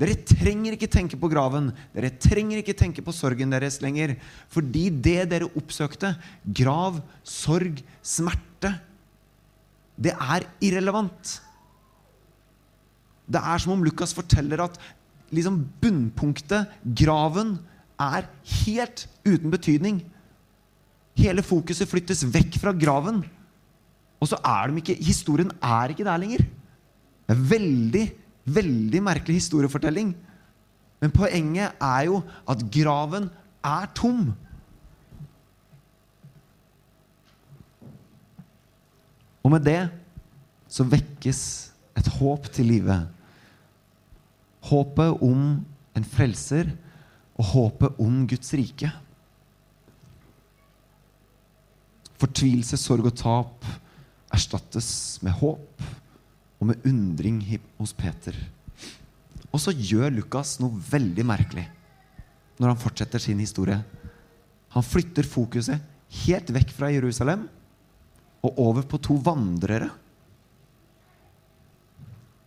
Dere 0.02 0.18
trenger 0.26 0.76
ikke 0.76 0.90
tenke 0.90 1.18
på 1.18 1.30
graven. 1.30 1.71
Dere 1.94 2.12
trenger 2.21 2.61
ikke 2.61 2.76
tenke 2.78 3.02
på 3.04 3.14
sorgen 3.14 3.52
deres 3.54 3.80
lenger. 3.82 4.16
Fordi 4.52 4.88
det 4.92 5.28
dere 5.30 5.50
oppsøkte, 5.59 6.14
grav, 6.59 7.00
sorg, 7.26 7.80
smerte, 8.04 8.76
det 9.96 10.14
er 10.14 10.46
irrelevant. 10.64 11.37
Det 13.32 13.40
er 13.40 13.62
som 13.62 13.75
om 13.75 13.84
Lukas 13.84 14.14
forteller 14.16 14.64
at 14.64 14.78
liksom 15.32 15.62
bunnpunktet, 15.80 16.68
graven, 16.84 17.58
er 18.00 18.26
helt 18.64 19.06
uten 19.25 19.52
betydning. 19.52 20.00
Hele 21.18 21.44
fokuset 21.44 21.88
flyttes 21.88 22.25
vekk 22.34 22.58
fra 22.61 22.72
graven. 22.75 23.22
Og 24.22 24.30
så 24.30 24.38
er 24.44 24.70
de 24.70 24.82
ikke 24.82 24.99
Historien 25.02 25.50
er 25.62 25.92
ikke 25.92 26.06
der 26.06 26.20
lenger. 26.20 26.44
Det 27.22 27.37
er 27.37 27.49
veldig, 27.52 28.04
veldig 28.44 29.02
merkelig 29.02 29.38
historiefortelling. 29.40 30.14
Men 31.02 31.14
poenget 31.14 31.78
er 31.80 32.08
jo 32.08 32.22
at 32.49 32.64
graven 32.75 33.30
er 33.64 33.88
tom. 33.94 34.32
Og 39.42 39.52
med 39.54 39.64
det 39.66 39.80
så 40.70 40.87
vekkes 40.88 41.42
et 41.99 42.08
håp 42.18 42.49
til 42.54 42.70
live. 42.72 42.96
Håpet 44.70 45.22
om 45.25 45.44
en 45.99 46.06
frelser 46.08 46.70
og 47.37 47.49
håpet 47.52 48.00
om 48.02 48.22
Guds 48.30 48.54
rike. 48.56 48.90
Fortvilelse, 52.22 52.78
sorg 52.78 53.08
og 53.11 53.16
tap 53.18 53.66
erstattes 54.32 55.18
med 55.25 55.34
håp 55.42 55.82
og 56.62 56.68
med 56.70 56.87
undring 56.88 57.42
hos 57.80 57.92
Peter. 57.92 58.37
Og 59.52 59.61
så 59.61 59.75
gjør 59.75 60.14
Lukas 60.14 60.56
noe 60.62 60.78
veldig 60.92 61.25
merkelig 61.28 61.66
når 62.61 62.70
han 62.70 62.78
fortsetter 62.80 63.20
sin 63.20 63.40
historie. 63.42 63.80
Han 64.72 64.87
flytter 64.87 65.26
fokuset 65.26 65.82
helt 66.22 66.52
vekk 66.54 66.70
fra 66.76 66.92
Jerusalem 66.92 67.49
og 68.42 68.58
over 68.58 68.87
på 68.88 68.99
to 69.02 69.16
vandrere. 69.22 69.88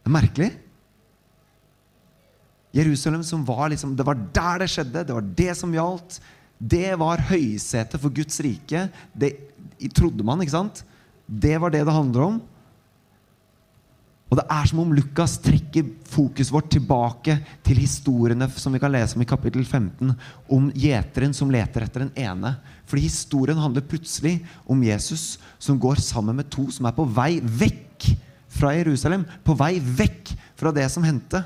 Det 0.03 0.11
er 0.11 0.15
merkelig. 0.15 0.49
Jerusalem 2.75 3.23
som 3.23 3.45
var 3.47 3.69
liksom, 3.71 3.95
Det 3.95 4.05
var 4.05 4.19
der 4.19 4.59
det 4.59 4.69
skjedde, 4.69 5.05
det 5.07 5.15
var 5.15 5.29
det 5.39 5.53
som 5.57 5.71
gjaldt. 5.73 6.19
Det 6.59 6.91
var 6.99 7.23
høysetet 7.29 8.01
for 8.01 8.11
Guds 8.11 8.39
rike. 8.43 8.89
Det 9.15 9.31
trodde 9.95 10.23
man, 10.23 10.43
ikke 10.43 10.55
sant? 10.55 10.83
Det 11.25 11.55
var 11.61 11.71
det 11.71 11.85
det 11.87 11.95
handler 11.95 12.27
om. 12.27 12.41
Og 14.25 14.39
det 14.39 14.45
er 14.49 14.65
som 14.65 14.79
om 14.81 14.93
Lukas 14.95 15.35
trekker 15.43 15.85
fokuset 16.09 16.53
vårt 16.53 16.71
tilbake 16.73 17.37
til 17.65 17.77
historiene 17.77 18.47
som 18.57 18.73
vi 18.73 18.81
kan 18.81 18.93
lese 18.93 19.17
om 19.17 19.21
i 19.21 19.29
kapittel 19.29 19.61
15, 19.63 20.15
om 20.49 20.71
gjeteren 20.73 21.35
som 21.37 21.51
leter 21.53 21.85
etter 21.85 22.07
den 22.07 22.13
ene. 22.17 22.55
Fordi 22.89 23.05
historien 23.05 23.61
handler 23.61 23.85
plutselig 23.85 24.39
om 24.65 24.81
Jesus 24.83 25.35
som 25.61 25.77
går 25.81 26.01
sammen 26.01 26.41
med 26.41 26.49
to 26.53 26.67
som 26.73 26.89
er 26.89 26.97
på 26.97 27.05
vei 27.05 27.37
vekk 27.37 28.09
fra 28.55 28.73
Jerusalem. 28.73 29.27
På 29.45 29.53
vei 29.59 29.77
vekk 29.79 30.33
fra 30.57 30.73
det 30.73 30.89
som 30.89 31.05
hendte. 31.05 31.43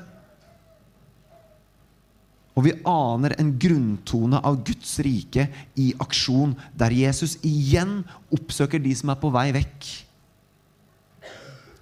Og 2.56 2.66
vi 2.66 2.76
aner 2.88 3.36
en 3.40 3.54
grunntone 3.60 4.40
av 4.44 4.64
Guds 4.68 4.98
rike 5.04 5.50
i 5.80 5.92
aksjon, 6.00 6.56
der 6.76 6.96
Jesus 6.96 7.38
igjen 7.44 8.02
oppsøker 8.36 8.80
de 8.84 8.96
som 8.96 9.12
er 9.12 9.20
på 9.20 9.32
vei 9.36 9.50
vekk. 9.56 9.96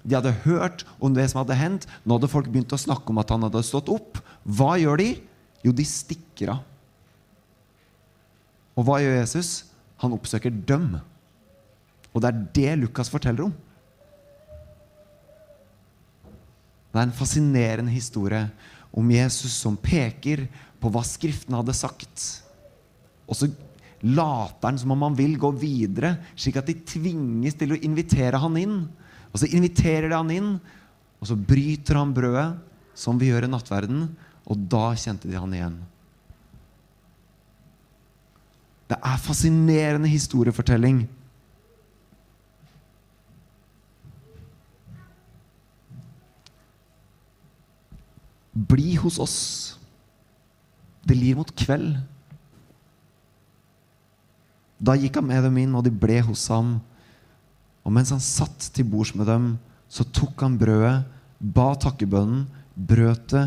De 0.07 0.15
hadde 0.15 0.31
hørt 0.45 0.85
om 1.03 1.11
det 1.15 1.25
som 1.27 1.41
hadde 1.41 1.57
hendt. 1.59 1.87
Nå 2.07 2.15
hadde 2.15 2.31
folk 2.31 2.47
begynt 2.51 2.71
å 2.71 2.79
snakke 2.79 3.11
om 3.11 3.19
at 3.19 3.33
han 3.33 3.43
hadde 3.43 3.65
stått 3.67 3.91
opp. 3.91 4.21
Hva 4.47 4.77
gjør 4.79 5.01
de? 5.03 5.09
Jo, 5.65 5.73
de 5.75 5.83
stikker 5.87 6.53
av. 6.55 6.63
Og 8.77 8.87
hva 8.87 9.01
gjør 9.01 9.17
Jesus? 9.19 9.51
Han 9.99 10.15
oppsøker 10.15 10.53
dem. 10.69 10.99
Og 12.13 12.23
det 12.23 12.29
er 12.29 12.43
det 12.55 12.75
Lukas 12.85 13.11
forteller 13.11 13.49
om. 13.49 13.55
Det 16.93 17.01
er 17.01 17.09
en 17.09 17.17
fascinerende 17.17 17.91
historie 17.93 18.45
om 18.95 19.09
Jesus 19.11 19.53
som 19.59 19.75
peker 19.77 20.45
på 20.81 20.89
hva 20.93 21.03
Skriftene 21.05 21.59
hadde 21.59 21.75
sagt. 21.77 22.23
Og 23.27 23.37
så 23.37 23.49
later 24.05 24.69
han 24.69 24.79
som 24.79 24.93
om 24.95 25.03
han 25.05 25.17
vil 25.17 25.35
gå 25.41 25.51
videre, 25.59 26.15
slik 26.37 26.57
at 26.61 26.69
de 26.69 26.77
tvinges 26.87 27.57
til 27.59 27.75
å 27.75 27.81
invitere 27.85 28.39
han 28.41 28.57
inn. 28.61 28.79
Og 29.33 29.41
så 29.41 29.49
inviterer 29.51 30.09
de 30.09 30.17
han 30.17 30.33
inn, 30.33 30.55
og 31.17 31.29
så 31.29 31.37
bryter 31.37 31.99
han 31.99 32.13
brødet, 32.15 32.49
som 32.97 33.19
vi 33.19 33.29
gjør 33.29 33.45
i 33.45 33.51
nattverden, 33.51 34.07
og 34.47 34.65
da 34.71 34.89
kjente 34.97 35.29
de 35.29 35.37
han 35.37 35.53
igjen. 35.53 35.77
Det 38.87 38.97
er 39.03 39.19
fascinerende 39.19 40.07
historiefortelling. 40.07 41.01
Bli 48.55 48.95
hos 48.95 49.19
oss. 49.21 49.39
Det 51.05 51.15
lir 51.15 51.35
mot 51.37 51.51
kveld. 51.51 51.97
Da 54.79 54.95
gikk 54.97 55.19
han 55.19 55.27
med 55.27 55.43
dem 55.45 55.59
inn, 55.59 55.75
og 55.75 55.83
de 55.85 55.91
ble 55.91 56.21
hos 56.25 56.47
ham. 56.53 56.77
Og 57.87 57.93
mens 57.95 58.11
han 58.11 58.23
satt 58.23 58.67
til 58.75 58.87
bords 58.91 59.13
med 59.15 59.29
dem, 59.31 59.53
så 59.87 60.03
tok 60.11 60.43
han 60.43 60.57
brødet, 60.59 61.05
ba 61.39 61.69
takkebønnen, 61.79 62.43
brøt 62.75 63.31
det 63.31 63.45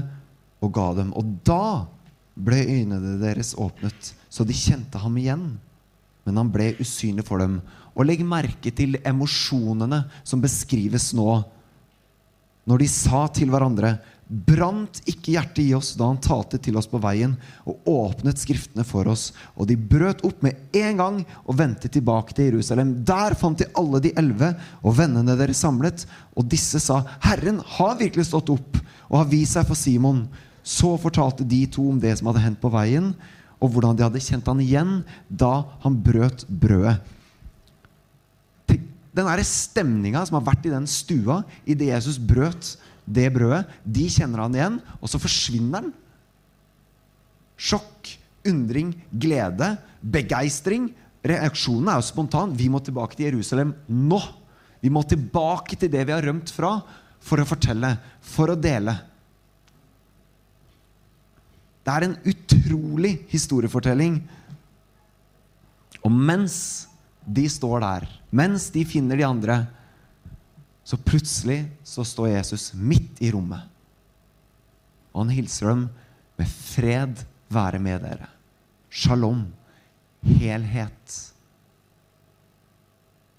og 0.65 0.73
ga 0.73 0.87
dem. 0.97 1.11
Og 1.13 1.35
da 1.45 1.85
ble 2.41 2.63
øynene 2.65 3.19
deres 3.21 3.53
åpnet, 3.61 4.15
så 4.33 4.47
de 4.49 4.57
kjente 4.57 5.01
ham 5.03 5.19
igjen. 5.21 5.45
Men 6.25 6.41
han 6.41 6.53
ble 6.53 6.73
usynlig 6.81 7.27
for 7.29 7.43
dem. 7.43 7.59
Og 7.93 8.07
legg 8.07 8.25
merke 8.25 8.73
til 8.73 8.97
emosjonene 9.05 10.05
som 10.25 10.41
beskrives 10.41 11.11
nå. 11.17 11.43
Når 12.71 12.81
de 12.81 12.89
sa 12.93 13.27
til 13.35 13.53
hverandre 13.53 13.99
Brant 14.31 15.01
ikke 15.11 15.33
hjertet 15.35 15.65
i 15.65 15.73
oss 15.75 15.97
da 15.99 16.07
han 16.07 16.21
talte 16.23 16.61
til 16.63 16.77
oss 16.79 16.87
på 16.87 17.01
veien 17.03 17.33
og 17.67 17.89
åpnet 17.91 18.39
Skriftene 18.39 18.85
for 18.87 19.09
oss? 19.11 19.33
Og 19.59 19.67
de 19.67 19.75
brøt 19.75 20.23
opp 20.27 20.45
med 20.47 20.77
en 20.79 21.01
gang 21.01 21.17
og 21.43 21.57
vendte 21.59 21.91
tilbake 21.91 22.37
til 22.37 22.53
Jerusalem. 22.53 22.93
Der 23.03 23.35
fant 23.35 23.59
de 23.59 23.67
alle 23.75 23.99
de 24.05 24.13
elleve 24.21 24.53
og 24.85 24.95
vennene 25.01 25.35
deres 25.35 25.59
samlet. 25.65 26.05
Og 26.39 26.47
disse 26.47 26.79
sa, 26.79 27.01
Herren 27.27 27.59
har 27.75 27.99
virkelig 27.99 28.29
stått 28.31 28.53
opp 28.55 28.79
og 29.09 29.17
har 29.19 29.31
vist 29.33 29.59
seg 29.59 29.67
for 29.67 29.79
Simon. 29.79 30.29
Så 30.63 30.95
fortalte 31.03 31.43
de 31.43 31.65
to 31.67 31.89
om 31.91 31.99
det 31.99 32.15
som 32.21 32.31
hadde 32.31 32.45
hendt 32.45 32.63
på 32.63 32.71
veien, 32.71 33.11
og 33.59 33.75
hvordan 33.75 33.99
de 33.99 34.07
hadde 34.07 34.23
kjent 34.23 34.47
han 34.47 34.63
igjen 34.63 35.01
da 35.27 35.65
han 35.83 35.99
brøt 36.07 36.47
brødet. 36.47 37.01
Den 39.11 39.27
stemninga 39.43 40.23
som 40.23 40.39
har 40.39 40.47
vært 40.47 40.69
i 40.69 40.73
den 40.73 40.87
stua 40.89 41.41
idet 41.67 41.91
Jesus 41.91 42.21
brøt 42.23 42.77
det 43.11 43.27
brødet, 43.35 43.65
de 43.85 44.07
kjenner 44.13 44.45
han 44.45 44.57
igjen, 44.57 44.79
og 45.01 45.11
så 45.11 45.21
forsvinner 45.23 45.83
han. 45.83 45.93
Sjokk, 47.61 48.15
undring, 48.49 48.95
glede, 49.11 49.75
begeistring. 50.01 50.89
Reaksjonen 51.27 51.91
er 51.93 52.01
jo 52.01 52.09
spontan. 52.09 52.55
Vi 52.57 52.71
må 52.73 52.81
tilbake 52.85 53.19
til 53.19 53.29
Jerusalem 53.29 53.75
nå. 53.89 54.21
Vi 54.81 54.93
må 54.93 55.03
tilbake 55.05 55.77
til 55.77 55.93
det 55.93 56.07
vi 56.09 56.15
har 56.15 56.25
rømt 56.25 56.53
fra, 56.55 56.79
for 57.21 57.43
å 57.43 57.49
fortelle, 57.49 57.93
for 58.25 58.55
å 58.55 58.57
dele. 58.57 58.95
Det 61.85 61.93
er 61.93 62.07
en 62.07 62.17
utrolig 62.31 63.13
historiefortelling. 63.33 64.21
Og 66.01 66.13
mens 66.15 66.57
de 67.29 67.45
står 67.51 67.85
der, 67.85 68.09
mens 68.33 68.71
de 68.73 68.87
finner 68.89 69.21
de 69.21 69.27
andre, 69.27 69.59
så 70.91 70.99
plutselig 70.99 71.69
så 71.87 72.03
står 72.03 72.33
Jesus 72.33 72.73
midt 72.75 73.21
i 73.23 73.29
rommet. 73.31 73.63
Og 75.15 75.23
han 75.23 75.37
hilser 75.37 75.71
dem 75.71 75.85
med 76.41 76.49
'fred 76.51 77.23
være 77.47 77.79
med 77.79 78.03
dere'. 78.03 78.31
Shalom. 78.91 79.45
Helhet. 80.25 81.15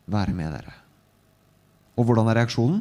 Være 0.08 0.34
med 0.34 0.54
dere. 0.56 0.74
Og 1.98 2.08
hvordan 2.08 2.32
er 2.32 2.40
reaksjonen? 2.40 2.80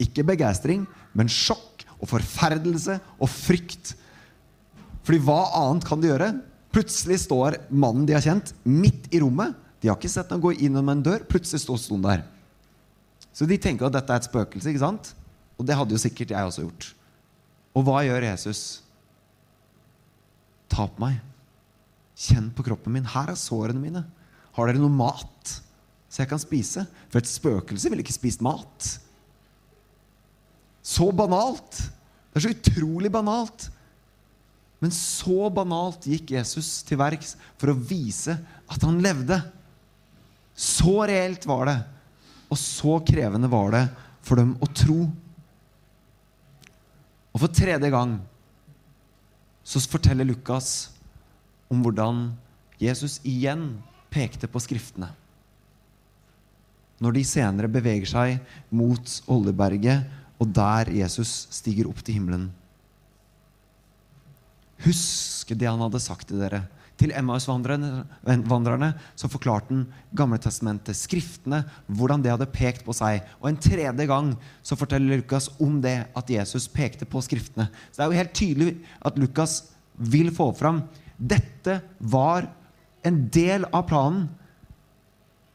Ikke 0.00 0.24
begeistring, 0.24 0.86
men 1.12 1.28
sjokk 1.28 1.84
og 2.00 2.08
forferdelse 2.08 2.96
og 3.20 3.28
frykt. 3.28 3.94
Fordi 5.04 5.20
hva 5.20 5.42
annet 5.60 5.84
kan 5.84 6.00
de 6.00 6.08
gjøre? 6.08 6.32
Plutselig 6.72 7.20
står 7.26 7.60
mannen 7.68 8.08
de 8.08 8.16
har 8.16 8.24
kjent, 8.24 8.54
midt 8.64 9.12
i 9.12 9.20
rommet. 9.20 9.52
De 9.82 9.88
har 9.88 10.00
ikke 10.00 10.08
sett 10.08 10.30
ham 10.32 10.40
gå 10.40 10.56
innom 10.56 10.88
en 10.88 11.02
dør. 11.02 11.20
Plutselig 11.28 11.60
står 11.60 11.90
han 11.90 12.02
der. 12.08 12.28
Så 13.32 13.46
de 13.48 13.58
tenker 13.60 13.86
at 13.86 13.94
dette 13.94 14.12
er 14.12 14.22
et 14.22 14.28
spøkelse. 14.28 14.68
ikke 14.70 14.82
sant? 14.82 15.12
Og 15.58 15.66
det 15.66 15.76
hadde 15.76 15.94
jo 15.94 16.02
sikkert 16.02 16.32
jeg 16.34 16.50
også 16.50 16.64
gjort. 16.66 16.86
Og 17.76 17.84
hva 17.86 18.00
gjør 18.06 18.26
Jesus? 18.26 18.62
Ta 20.70 20.86
på 20.90 21.02
meg. 21.02 21.20
Kjenn 22.20 22.50
på 22.54 22.64
kroppen 22.66 22.94
min. 22.94 23.08
Her 23.08 23.32
er 23.32 23.38
sårene 23.38 23.80
mine. 23.82 24.04
Har 24.56 24.68
dere 24.68 24.82
noe 24.82 24.92
mat 24.92 25.58
så 26.10 26.24
jeg 26.24 26.30
kan 26.32 26.42
spise? 26.42 26.82
For 27.06 27.20
et 27.20 27.30
spøkelse 27.30 27.90
ville 27.90 28.02
ikke 28.02 28.16
spist 28.16 28.42
mat. 28.42 28.88
Så 30.82 31.06
banalt! 31.14 31.84
Det 32.30 32.40
er 32.40 32.44
så 32.48 32.54
utrolig 32.54 33.10
banalt. 33.14 33.68
Men 34.82 34.92
så 34.94 35.50
banalt 35.54 36.08
gikk 36.08 36.32
Jesus 36.34 36.80
til 36.88 36.98
verks 36.98 37.36
for 37.60 37.70
å 37.70 37.78
vise 37.78 38.34
at 38.70 38.86
han 38.86 38.98
levde. 39.04 39.38
Så 40.56 40.98
reelt 41.06 41.46
var 41.46 41.68
det. 41.68 41.78
Og 42.50 42.58
så 42.58 42.98
krevende 43.06 43.50
var 43.50 43.74
det 43.74 43.84
for 44.26 44.40
dem 44.40 44.56
å 44.58 44.68
tro. 44.74 45.04
Og 47.30 47.38
for 47.38 47.54
tredje 47.54 47.90
gang 47.92 48.18
så 49.62 49.82
forteller 49.86 50.26
Lukas 50.26 50.90
om 51.70 51.84
hvordan 51.84 52.30
Jesus 52.80 53.20
igjen 53.28 53.76
pekte 54.10 54.48
på 54.50 54.62
Skriftene. 54.62 55.12
Når 57.00 57.14
de 57.16 57.22
senere 57.24 57.70
beveger 57.70 58.08
seg 58.10 58.56
mot 58.74 59.14
Oljeberget, 59.30 60.08
og 60.40 60.50
der 60.56 60.90
Jesus 60.96 61.46
stiger 61.52 61.88
opp 61.88 62.00
til 62.02 62.16
himmelen. 62.16 62.48
Husk 64.80 65.52
det 65.52 65.68
han 65.68 65.82
hadde 65.84 66.00
sagt 66.00 66.30
til 66.30 66.40
dere 66.40 66.64
til 67.00 67.14
Emmaus-vandrerne 67.16 68.90
så 69.16 69.30
forklarte 69.32 69.72
han 69.72 69.86
Gamletestamentet, 70.16 70.98
Skriftene, 70.98 71.62
hvordan 71.88 72.22
det 72.22 72.34
hadde 72.34 72.50
pekt 72.52 72.84
på 72.84 72.94
seg. 72.96 73.24
Og 73.40 73.50
en 73.50 73.60
tredje 73.60 74.06
gang 74.10 74.34
så 74.62 74.76
forteller 74.78 75.20
Lukas 75.20 75.48
om 75.62 75.78
det 75.82 75.96
at 76.16 76.32
Jesus 76.32 76.68
pekte 76.70 77.08
på 77.08 77.22
Skriftene. 77.24 77.70
Så 77.88 78.00
det 78.00 78.04
er 78.04 78.12
jo 78.12 78.20
helt 78.20 78.36
tydelig 78.36 78.72
at 79.00 79.20
Lukas 79.20 79.62
vil 79.96 80.32
få 80.34 80.50
fram 80.56 80.84
dette 81.20 81.80
var 81.98 82.48
en 83.04 83.24
del 83.32 83.66
av 83.76 83.84
planen. 83.88 84.28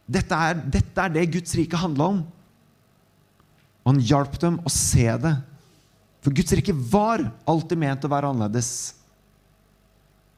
Dette 0.06 0.38
er, 0.38 0.60
dette 0.62 1.02
er 1.02 1.14
det 1.14 1.32
Guds 1.34 1.56
rike 1.58 1.80
handla 1.82 2.12
om. 2.14 2.20
Og 3.82 3.92
han 3.92 4.02
hjalp 4.06 4.38
dem 4.42 4.60
å 4.62 4.72
se 4.74 5.08
det. 5.22 5.34
For 6.26 6.34
Guds 6.34 6.54
rike 6.58 6.74
var 6.74 7.26
alltid 7.50 7.82
ment 7.82 8.06
å 8.06 8.12
være 8.14 8.30
annerledes. 8.34 8.70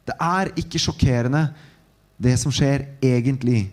Det 0.08 0.16
er 0.24 0.54
ikke 0.60 0.80
sjokkerende, 0.80 1.50
det 2.18 2.38
som 2.40 2.54
skjer 2.54 2.86
egentlig. 3.04 3.68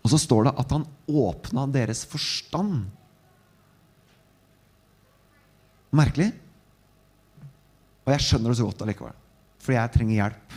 Og 0.00 0.12
så 0.12 0.20
står 0.20 0.48
det 0.48 0.54
at 0.62 0.72
han 0.72 0.86
åpna 1.10 1.66
deres 1.74 2.04
forstand. 2.08 2.86
Merkelig. 5.90 6.30
Og 8.06 8.14
jeg 8.14 8.24
skjønner 8.24 8.52
det 8.52 8.60
så 8.60 8.68
godt 8.68 8.84
allikevel. 8.86 9.18
For 9.60 9.76
jeg 9.76 9.92
trenger 9.92 10.16
hjelp. 10.22 10.54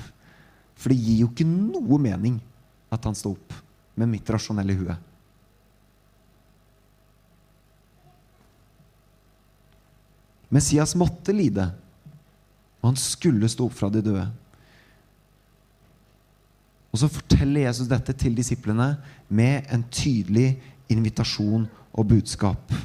For 0.80 0.94
det 0.94 1.00
gir 1.02 1.24
jo 1.24 1.32
ikke 1.32 1.48
noe 1.50 2.00
mening 2.02 2.38
at 2.94 3.04
han 3.08 3.18
sto 3.18 3.34
opp 3.34 3.58
med 4.00 4.10
mitt 4.14 4.30
rasjonelle 4.30 4.76
hue. 4.78 4.96
Messias 10.54 10.94
måtte 11.00 11.34
lide 11.34 11.66
og 12.84 12.92
han 12.92 13.00
skulle 13.00 13.48
stå 13.48 13.70
opp 13.70 13.78
fra 13.78 13.88
de 13.90 14.04
døde. 14.04 14.26
Og 16.94 17.00
så 17.02 17.10
forteller 17.10 17.66
Jesus 17.66 17.88
dette 17.90 18.14
til 18.20 18.36
disiplene 18.38 18.92
med 19.32 19.70
en 19.74 19.86
tydelig 19.90 20.60
invitasjon 20.92 21.64
og 21.96 22.10
budskap. 22.12 22.76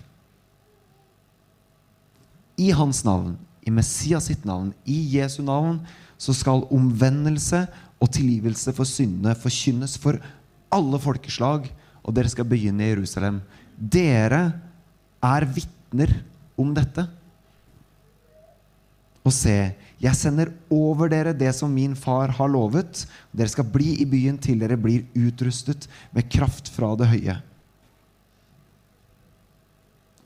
I 2.58 2.70
hans 2.74 3.02
navn, 3.04 3.34
i 3.66 3.74
Messias 3.74 4.30
sitt 4.30 4.46
navn, 4.48 4.70
i 4.87 4.96
Jesu 5.18 5.42
navn, 5.44 5.82
så 6.18 6.32
skal 6.34 6.64
omvendelse 6.74 7.66
og 7.98 8.11
tilgivelse 8.14 8.72
for 8.74 8.88
syndene 8.88 9.37
forkynnes 9.38 9.98
for 10.00 10.18
alle 10.72 10.98
folkeslag, 11.02 11.68
og 12.06 12.14
dere 12.16 12.30
skal 12.32 12.46
begynne 12.48 12.87
i 12.87 12.92
Jerusalem. 12.94 13.42
Dere 13.76 14.42
er 15.20 15.46
vitner 15.52 16.14
om 16.58 16.70
dette. 16.74 17.04
Og 19.28 19.34
se, 19.34 19.54
jeg 20.00 20.16
sender 20.16 20.54
over 20.72 21.10
dere 21.12 21.34
det 21.36 21.50
som 21.56 21.72
min 21.74 21.92
far 21.98 22.32
har 22.38 22.48
lovet. 22.48 23.02
Dere 23.36 23.52
skal 23.52 23.66
bli 23.68 23.98
i 24.00 24.06
byen 24.08 24.38
til 24.40 24.62
dere 24.62 24.78
blir 24.80 25.04
utrustet 25.18 25.84
med 26.16 26.30
kraft 26.32 26.70
fra 26.72 26.94
det 26.96 27.10
høye. 27.10 27.36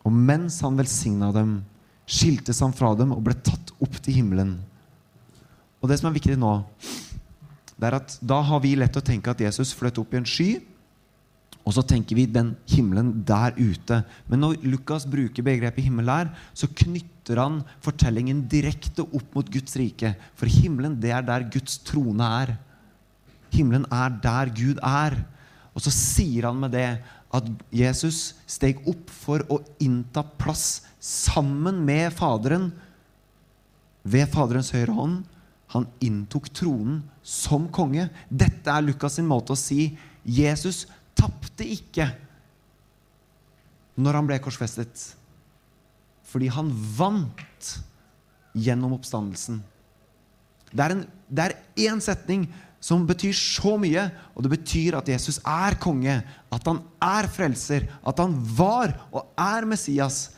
Og 0.06 0.14
mens 0.14 0.60
han 0.62 0.78
velsigna 0.78 1.30
dem, 1.34 1.60
skiltes 2.06 2.60
han 2.62 2.74
fra 2.74 2.92
dem 2.98 3.14
og 3.14 3.22
ble 3.26 3.34
tatt 3.38 3.72
opp 3.82 3.98
til 4.02 4.20
himmelen. 4.20 4.56
Og 5.82 5.90
det 5.90 5.98
som 5.98 6.10
er 6.10 6.16
viktig 6.18 6.36
nå, 6.38 6.56
det 7.74 7.88
er 7.88 7.98
at 7.98 8.14
da 8.22 8.38
har 8.46 8.62
vi 8.62 8.76
lett 8.78 8.98
å 8.98 9.02
tenke 9.02 9.32
at 9.32 9.42
Jesus 9.42 9.72
fløt 9.74 9.98
opp 9.98 10.14
i 10.14 10.20
en 10.20 10.28
sky. 10.28 10.50
Og 11.62 11.77
så 11.77 11.85
tenker 11.87 12.18
vi 12.18 12.27
den 12.27 12.53
himmelen 12.66 13.12
der 13.27 13.55
ute. 13.55 14.01
Men 14.27 14.42
når 14.42 14.59
Lukas 14.66 15.07
bruker 15.07 15.46
begrepet 15.46 15.87
himmel 15.87 16.11
her, 16.11 16.31
så 16.59 16.66
knytter 16.66 17.38
han 17.38 17.61
fortellingen 17.85 18.42
direkte 18.51 19.05
opp 19.07 19.37
mot 19.37 19.51
Guds 19.53 19.77
rike. 19.79 20.14
For 20.38 20.51
himmelen, 20.51 20.98
det 21.01 21.12
er 21.14 21.27
der 21.27 21.46
Guds 21.55 21.79
trone 21.87 22.31
er. 22.42 22.57
Himmelen 23.55 23.87
er 23.94 24.16
der 24.25 24.51
Gud 24.57 24.83
er. 24.83 25.20
Og 25.72 25.85
så 25.85 25.92
sier 25.94 26.48
han 26.51 26.59
med 26.64 26.75
det 26.75 26.88
at 27.33 27.48
Jesus 27.72 28.35
steg 28.51 28.83
opp 28.90 29.12
for 29.12 29.44
å 29.48 29.61
innta 29.81 30.25
plass 30.25 30.83
sammen 31.03 31.81
med 31.87 32.11
Faderen 32.14 32.70
ved 34.03 34.27
Faderens 34.35 34.72
høyre 34.75 34.96
hånd. 34.96 35.20
Han 35.72 35.87
inntok 36.05 36.51
tronen 36.53 37.01
som 37.25 37.70
konge. 37.72 38.09
Dette 38.29 38.68
er 38.68 38.85
Lukas 38.85 39.16
sin 39.16 39.31
måte 39.31 39.55
å 39.55 39.59
si 39.59 39.94
Jesus 40.22 40.85
tapte 41.22 41.66
ikke 41.66 42.08
når 44.02 44.18
han 44.18 44.28
ble 44.28 44.38
korsfestet. 44.42 45.12
Fordi 46.26 46.48
han 46.52 46.70
vant 46.96 47.72
gjennom 48.56 48.96
oppstandelsen. 48.96 49.61
Det 50.72 50.85
er, 50.85 50.94
en, 50.96 51.02
én 51.76 52.00
setning 52.00 52.46
som 52.82 53.04
betyr 53.06 53.35
så 53.37 53.76
mye, 53.80 54.06
og 54.32 54.44
det 54.44 54.52
betyr 54.54 54.96
at 54.98 55.11
Jesus 55.12 55.38
er 55.44 55.76
konge, 55.80 56.16
at 56.24 56.68
han 56.68 56.80
er 57.04 57.28
frelser, 57.30 57.87
at 58.00 58.22
han 58.22 58.35
var 58.56 58.94
og 59.12 59.28
er 59.38 59.68
Messias, 59.68 60.30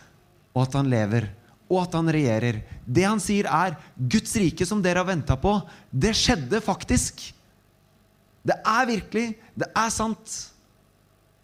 og 0.52 0.66
at 0.66 0.76
han 0.78 0.90
lever, 0.90 1.28
og 1.70 1.84
at 1.84 1.94
han 1.96 2.10
regjerer. 2.12 2.60
Det 2.84 3.06
han 3.06 3.22
sier, 3.22 3.48
er 3.48 3.78
Guds 3.96 4.34
rike 4.38 4.66
som 4.68 4.82
dere 4.84 5.00
har 5.00 5.08
venta 5.08 5.38
på, 5.40 5.56
det 5.90 6.12
skjedde 6.18 6.60
faktisk. 6.62 7.22
Det 8.44 8.58
er 8.60 8.90
virkelig. 8.90 9.28
Det 9.56 9.70
er 9.70 9.94
sant. 9.94 10.34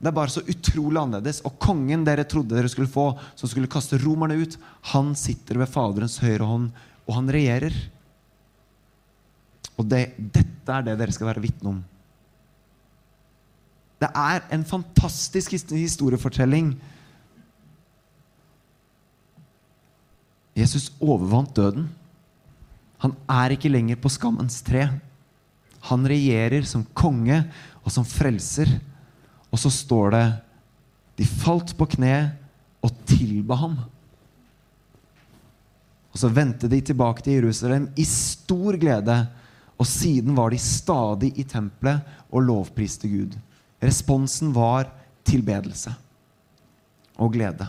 Det 0.01 0.09
er 0.09 0.17
bare 0.17 0.33
så 0.33 0.41
utrolig 0.49 0.97
annerledes. 0.97 1.43
Og 1.45 1.59
kongen 1.61 2.07
dere 2.09 2.25
trodde 2.29 2.57
dere 2.57 2.71
skulle 2.73 2.91
få, 2.91 3.11
som 3.37 3.51
skulle 3.51 3.71
kaste 3.71 4.01
romerne 4.01 4.39
ut, 4.41 4.57
han 4.95 5.13
sitter 5.19 5.61
ved 5.61 5.69
Faderens 5.69 6.17
høyre 6.25 6.49
hånd, 6.49 6.71
og 7.05 7.17
han 7.19 7.29
regjerer. 7.33 7.77
Og 9.77 9.85
det, 9.89 10.07
dette 10.17 10.73
er 10.73 10.87
det 10.87 10.97
dere 11.01 11.17
skal 11.17 11.29
være 11.29 11.45
vitne 11.45 11.75
om. 11.75 11.83
Det 14.01 14.09
er 14.17 14.47
en 14.57 14.65
fantastisk 14.65 15.53
historiefortelling. 15.53 16.73
Jesus 20.57 20.89
overvant 21.01 21.53
døden. 21.57 21.91
Han 23.05 23.13
er 23.29 23.53
ikke 23.53 23.73
lenger 23.73 24.01
på 24.01 24.13
skammens 24.13 24.63
tre. 24.65 24.87
Han 25.89 26.09
regjerer 26.09 26.65
som 26.69 26.87
konge 26.97 27.43
og 27.85 27.93
som 27.93 28.09
frelser. 28.09 28.73
Og 29.51 29.59
så 29.59 29.71
står 29.73 30.15
det 30.15 30.27
de 31.19 31.27
falt 31.27 31.75
på 31.77 31.89
kne 31.97 32.15
og 32.81 32.95
tilba 33.09 33.59
ham. 33.61 33.75
Og 36.11 36.19
så 36.19 36.31
vendte 36.33 36.71
de 36.71 36.81
tilbake 36.83 37.23
til 37.23 37.39
Jerusalem 37.39 37.91
i 37.99 38.07
stor 38.09 38.79
glede. 38.81 39.19
Og 39.81 39.87
siden 39.87 40.35
var 40.37 40.53
de 40.53 40.59
stadig 40.61 41.33
i 41.39 41.45
tempelet 41.49 42.07
og 42.31 42.47
lovpriste 42.47 43.09
Gud. 43.11 43.37
Responsen 43.83 44.55
var 44.55 44.91
tilbedelse 45.25 45.93
og 47.21 47.33
glede. 47.33 47.69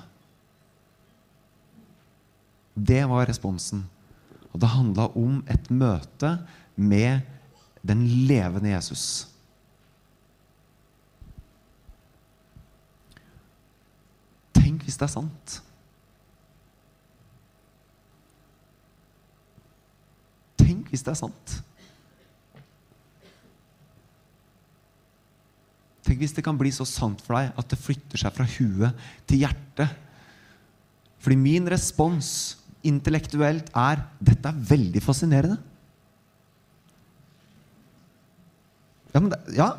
Det 2.76 3.04
var 3.10 3.28
responsen. 3.30 3.84
Og 4.52 4.60
det 4.60 4.72
handla 4.74 5.08
om 5.16 5.42
et 5.48 5.70
møte 5.72 6.38
med 6.76 7.22
den 7.88 8.04
levende 8.28 8.74
Jesus. 8.74 9.28
Tenk 14.56 14.81
hvis 14.92 15.00
det 15.00 15.08
er 15.08 15.14
sant. 15.14 15.58
Tenk 20.60 20.90
hvis 20.92 21.04
det 21.08 21.14
er 21.14 21.20
sant. 21.22 21.54
Tenk 26.04 26.20
hvis 26.20 26.36
det 26.36 26.44
kan 26.44 26.60
bli 26.60 26.74
så 26.76 26.84
sant 26.84 27.24
for 27.24 27.40
deg 27.40 27.56
at 27.56 27.72
det 27.72 27.80
flytter 27.80 28.20
seg 28.20 28.36
fra 28.36 28.48
huet 28.58 29.06
til 29.32 29.46
hjertet. 29.46 29.96
Fordi 31.24 31.38
min 31.40 31.72
respons 31.72 32.58
intellektuelt 32.84 33.70
er 33.78 34.04
dette 34.20 34.52
er 34.52 34.66
veldig 34.74 35.04
fascinerende. 35.06 35.56
Ja, 39.14 39.22
men 39.22 39.32
det, 39.32 39.40
ja. 39.56 39.70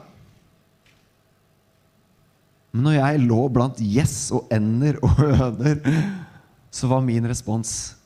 Men 2.73 2.87
når 2.87 2.95
jeg 2.97 3.25
lå 3.29 3.41
blant 3.53 3.81
gjess 3.85 4.31
og 4.33 4.49
ender 4.55 4.97
og 5.05 5.19
høner, 5.19 5.83
så 6.73 6.89
var 6.89 7.05
min 7.05 7.29
respons 7.29 7.97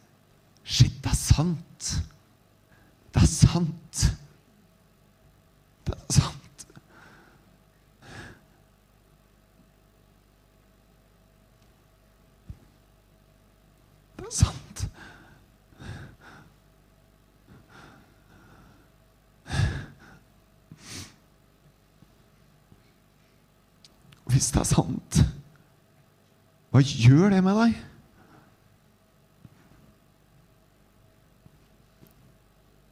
Shit, 0.66 0.96
det 0.98 1.12
er 1.12 1.14
sant! 1.14 1.90
Det 3.14 3.22
er 3.22 3.28
sant! 3.30 4.06
Det 5.86 5.94
er 5.94 6.08
sant. 6.10 6.66
Det 14.18 14.26
er 14.26 14.34
sant. 14.34 14.55
Hvis 24.36 24.50
det 24.52 24.60
er 24.60 24.68
sant, 24.68 25.16
hva 26.68 26.82
gjør 26.84 27.30
det 27.32 27.38
med 27.40 27.56
deg? 27.56 27.76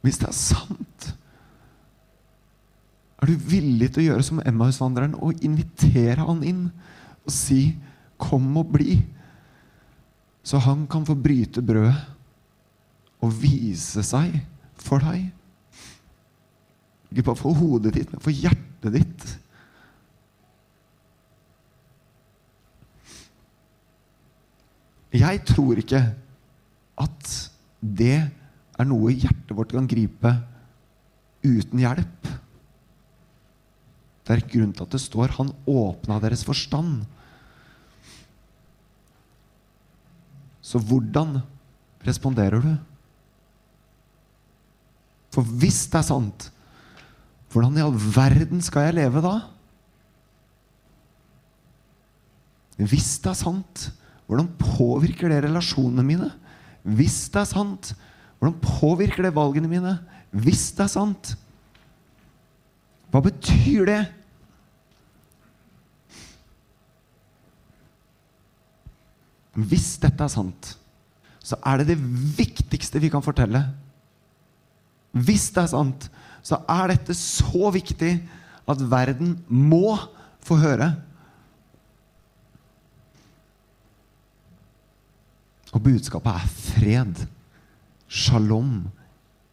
Hvis 0.01 0.17
det 0.23 0.25
er 0.31 0.33
sant, 0.39 1.05
er 3.21 3.29
du 3.29 3.45
villig 3.51 3.91
til 3.91 4.01
å 4.01 4.07
gjøre 4.07 4.25
som 4.25 4.41
Emmausvandreren 4.41 5.13
og 5.21 5.45
invitere 5.45 6.25
han 6.25 6.41
inn 6.41 6.65
og 7.21 7.29
si 7.33 7.77
'kom 8.17 8.57
og 8.57 8.73
bli', 8.73 9.05
så 10.41 10.57
han 10.65 10.87
kan 10.87 11.05
få 11.05 11.13
bryte 11.13 11.61
brødet 11.61 11.93
og 13.21 13.37
vise 13.41 14.01
seg 14.01 14.41
for 14.73 14.97
deg? 14.97 15.29
Ikke 17.11 17.29
bare 17.29 17.35
for 17.35 17.53
hodet 17.53 17.93
ditt, 17.93 18.11
men 18.11 18.21
for 18.21 18.31
hjertet 18.31 18.93
ditt. 18.93 19.44
Jeg 25.25 25.41
tror 25.47 25.79
ikke 25.81 26.01
at 27.01 27.29
det 27.81 28.17
er 28.21 28.87
noe 28.87 29.13
hjertet 29.13 29.53
vårt 29.57 29.73
kan 29.73 29.87
gripe 29.89 30.31
uten 31.45 31.81
hjelp. 31.81 32.29
Det 34.25 34.33
er 34.33 34.47
grunnen 34.49 34.73
til 34.73 34.85
at 34.85 34.93
det 34.93 35.01
står 35.01 35.33
'Han 35.37 35.53
åpna 35.67 36.19
deres 36.19 36.43
forstand'. 36.45 37.05
Så 40.61 40.79
hvordan 40.79 41.41
responderer 42.05 42.61
du? 42.61 42.77
For 45.31 45.41
hvis 45.41 45.85
det 45.87 45.99
er 45.99 46.07
sant, 46.09 46.51
hvordan 47.51 47.77
i 47.77 47.81
all 47.81 47.93
verden 47.93 48.61
skal 48.61 48.87
jeg 48.87 48.97
leve 48.97 49.21
da? 49.21 49.35
Hvis 52.77 53.19
det 53.19 53.29
er 53.29 53.39
sant, 53.39 53.91
hvordan 54.25 54.49
påvirker 54.57 55.29
det 55.31 55.43
relasjonene 55.45 56.05
mine? 56.05 56.29
Hvis 56.85 57.25
det 57.33 57.43
er 57.43 57.49
sant, 57.49 57.93
hvordan 58.39 58.57
påvirker 58.61 59.25
det 59.25 59.35
valgene 59.35 59.69
mine? 59.69 59.97
Hvis 60.35 60.71
det 60.77 60.85
er 60.85 60.93
sant, 60.93 61.35
hva 63.13 63.21
betyr 63.23 63.85
det? 63.87 64.01
Hvis 69.55 69.93
dette 70.03 70.25
er 70.25 70.33
sant, 70.33 70.73
så 71.39 71.55
er 71.63 71.79
det 71.79 71.93
det 71.93 71.99
viktigste 72.35 72.99
vi 72.99 73.11
kan 73.13 73.23
fortelle. 73.23 73.61
Hvis 75.15 75.47
det 75.55 75.63
er 75.63 75.71
sant, 75.71 76.09
så 76.43 76.59
er 76.69 76.91
dette 76.91 77.15
så 77.15 77.71
viktig 77.71 78.17
at 78.67 78.81
verden 78.91 79.37
må 79.47 79.95
få 80.43 80.57
høre. 80.59 80.91
Og 85.75 85.83
budskapet 85.83 86.31
er 86.31 86.53
fred, 86.55 87.25
shalom, 88.07 88.85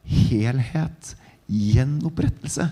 helhet, 0.06 1.16
gjenopprettelse. 1.50 2.68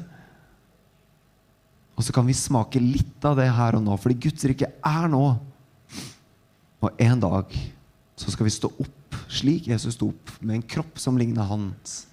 Og 1.98 2.06
så 2.06 2.14
kan 2.14 2.24
vi 2.28 2.36
smake 2.38 2.80
litt 2.80 3.26
av 3.26 3.36
det 3.40 3.50
her 3.52 3.76
og 3.76 3.84
nå, 3.84 3.98
fordi 4.00 4.20
Guds 4.28 4.46
rike 4.48 4.70
er 4.86 5.10
nå. 5.10 5.24
Og 6.80 7.02
en 7.02 7.20
dag 7.20 7.58
så 8.16 8.32
skal 8.32 8.46
vi 8.46 8.54
stå 8.54 8.70
opp 8.70 8.96
slik 9.30 9.68
Jesus 9.70 9.94
sto 9.94 10.10
opp, 10.10 10.32
med 10.40 10.58
en 10.58 10.66
kropp 10.66 10.98
som 10.98 11.18
ligner 11.18 11.46
hans. 11.46 12.04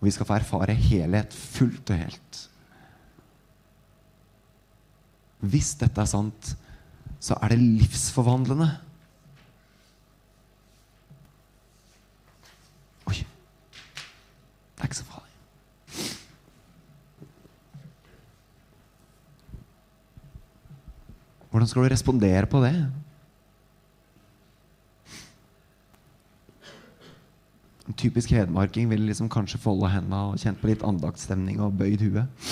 Og 0.00 0.08
vi 0.08 0.14
skal 0.14 0.28
få 0.28 0.38
erfare 0.38 0.76
helhet 0.76 1.34
fullt 1.36 1.92
og 1.92 2.00
helt. 2.00 2.44
Hvis 5.40 5.74
dette 5.80 6.00
er 6.00 6.08
sant, 6.08 6.54
så 7.20 7.36
er 7.40 7.52
det 7.52 7.60
livsforvandlende. 7.60 8.70
Oi. 13.08 13.20
Det 13.20 14.84
er 14.84 14.88
ikke 14.88 15.00
så 15.02 15.08
farlig. 15.08 15.26
Hvordan 21.60 21.68
skal 21.68 21.84
du 21.84 21.92
respondere 21.92 22.46
på 22.48 22.60
det? 22.64 22.72
En 27.84 27.96
typisk 28.00 28.32
hedmarking 28.32 28.88
ville 28.88 29.10
liksom 29.10 29.28
kanskje 29.28 29.60
folde 29.60 29.90
hendene 29.92 30.30
og 30.30 30.40
kjent 30.40 30.56
på 30.62 30.70
litt 30.70 30.86
andaktstemning 30.88 31.60
og 31.60 31.76
bøyd 31.76 32.06
huet. 32.06 32.48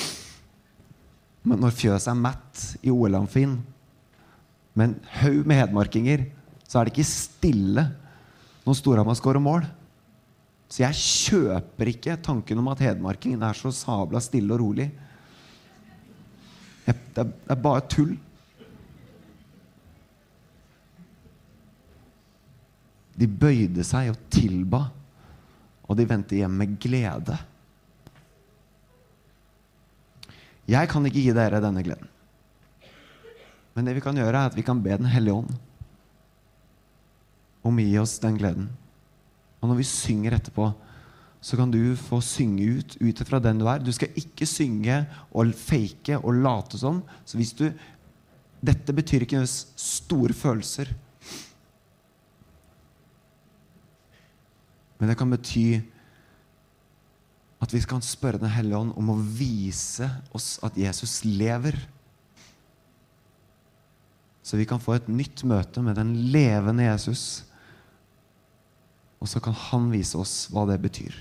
Men 1.40 1.64
når 1.64 1.79
fjøset 1.79 2.12
er 2.12 2.21
matt 2.21 2.66
i 2.85 2.92
OL-amfien 2.92 3.57
med 4.77 4.90
en 4.90 4.94
haug 5.23 5.49
med 5.49 5.62
hedmarkinger, 5.62 6.29
så 6.68 6.83
er 6.83 6.85
det 6.85 6.99
ikke 6.99 7.09
stille 7.09 7.88
når 8.68 8.81
Storhamar 8.85 9.16
skårer 9.16 9.40
mål. 9.40 9.64
Så 10.68 10.85
jeg 10.85 11.01
kjøper 11.01 11.94
ikke 11.97 12.21
tanken 12.21 12.61
om 12.61 12.73
at 12.77 12.85
hedmarkingen 12.90 13.40
er 13.40 13.57
så 13.57 13.73
sabla 13.73 14.21
stille 14.21 14.53
og 14.53 14.66
rolig. 14.66 14.92
Det, 16.85 16.92
er, 16.92 17.25
det 17.25 17.57
er 17.57 17.68
bare 17.71 17.88
tull. 17.88 18.18
De 23.18 23.26
bøyde 23.26 23.85
seg 23.87 24.12
og 24.12 24.18
tilba, 24.31 24.85
og 25.88 25.96
de 25.98 26.07
vendte 26.09 26.38
hjem 26.38 26.54
med 26.61 26.76
glede. 26.81 27.38
Jeg 30.68 30.90
kan 30.90 31.07
ikke 31.09 31.24
gi 31.24 31.35
dere 31.35 31.62
denne 31.64 31.83
gleden. 31.83 32.11
Men 33.74 33.87
det 33.87 33.94
vi 33.96 34.02
kan 34.04 34.16
gjøre, 34.18 34.35
er 34.35 34.50
at 34.50 34.57
vi 34.59 34.64
kan 34.66 34.81
be 34.83 34.96
Den 34.98 35.09
hellige 35.09 35.38
ånd 35.38 35.54
om 37.68 37.78
å 37.78 37.85
gi 37.85 37.96
oss 38.00 38.18
den 38.22 38.37
gleden. 38.38 38.68
Og 39.59 39.70
når 39.70 39.81
vi 39.81 39.88
synger 39.88 40.37
etterpå, 40.38 40.70
så 41.40 41.59
kan 41.59 41.70
du 41.70 41.94
få 41.98 42.18
synge 42.24 42.64
ut 42.78 42.96
ut 42.98 43.20
ifra 43.22 43.40
den 43.42 43.61
du 43.61 43.66
er. 43.70 43.83
Du 43.83 43.92
skal 43.94 44.14
ikke 44.18 44.46
synge 44.48 45.02
og 45.31 45.52
fake 45.54 46.18
og 46.18 46.40
late 46.42 46.81
som. 46.81 47.02
Så 47.24 47.38
hvis 47.40 47.54
du 47.59 47.70
Dette 48.59 48.90
betyr 48.90 49.22
ikke 49.22 49.44
store 49.46 50.35
følelser. 50.35 50.88
Men 54.98 55.11
det 55.11 55.18
kan 55.18 55.30
bety 55.30 55.78
at 57.58 57.74
vi 57.74 57.80
kan 57.82 58.02
spørre 58.04 58.38
Den 58.38 58.52
hellige 58.54 58.78
ånd 58.78 58.92
om 58.98 59.11
å 59.11 59.18
vise 59.18 60.06
oss 60.34 60.58
at 60.62 60.78
Jesus 60.78 61.24
lever. 61.26 61.74
Så 64.42 64.56
vi 64.56 64.64
kan 64.64 64.80
få 64.80 64.94
et 64.96 65.08
nytt 65.11 65.42
møte 65.44 65.82
med 65.84 65.98
den 65.98 66.14
levende 66.32 66.87
Jesus. 66.87 67.44
Og 69.18 69.28
så 69.28 69.42
kan 69.42 69.56
han 69.68 69.90
vise 69.92 70.16
oss 70.18 70.46
hva 70.54 70.64
det 70.70 70.78
betyr. 70.80 71.18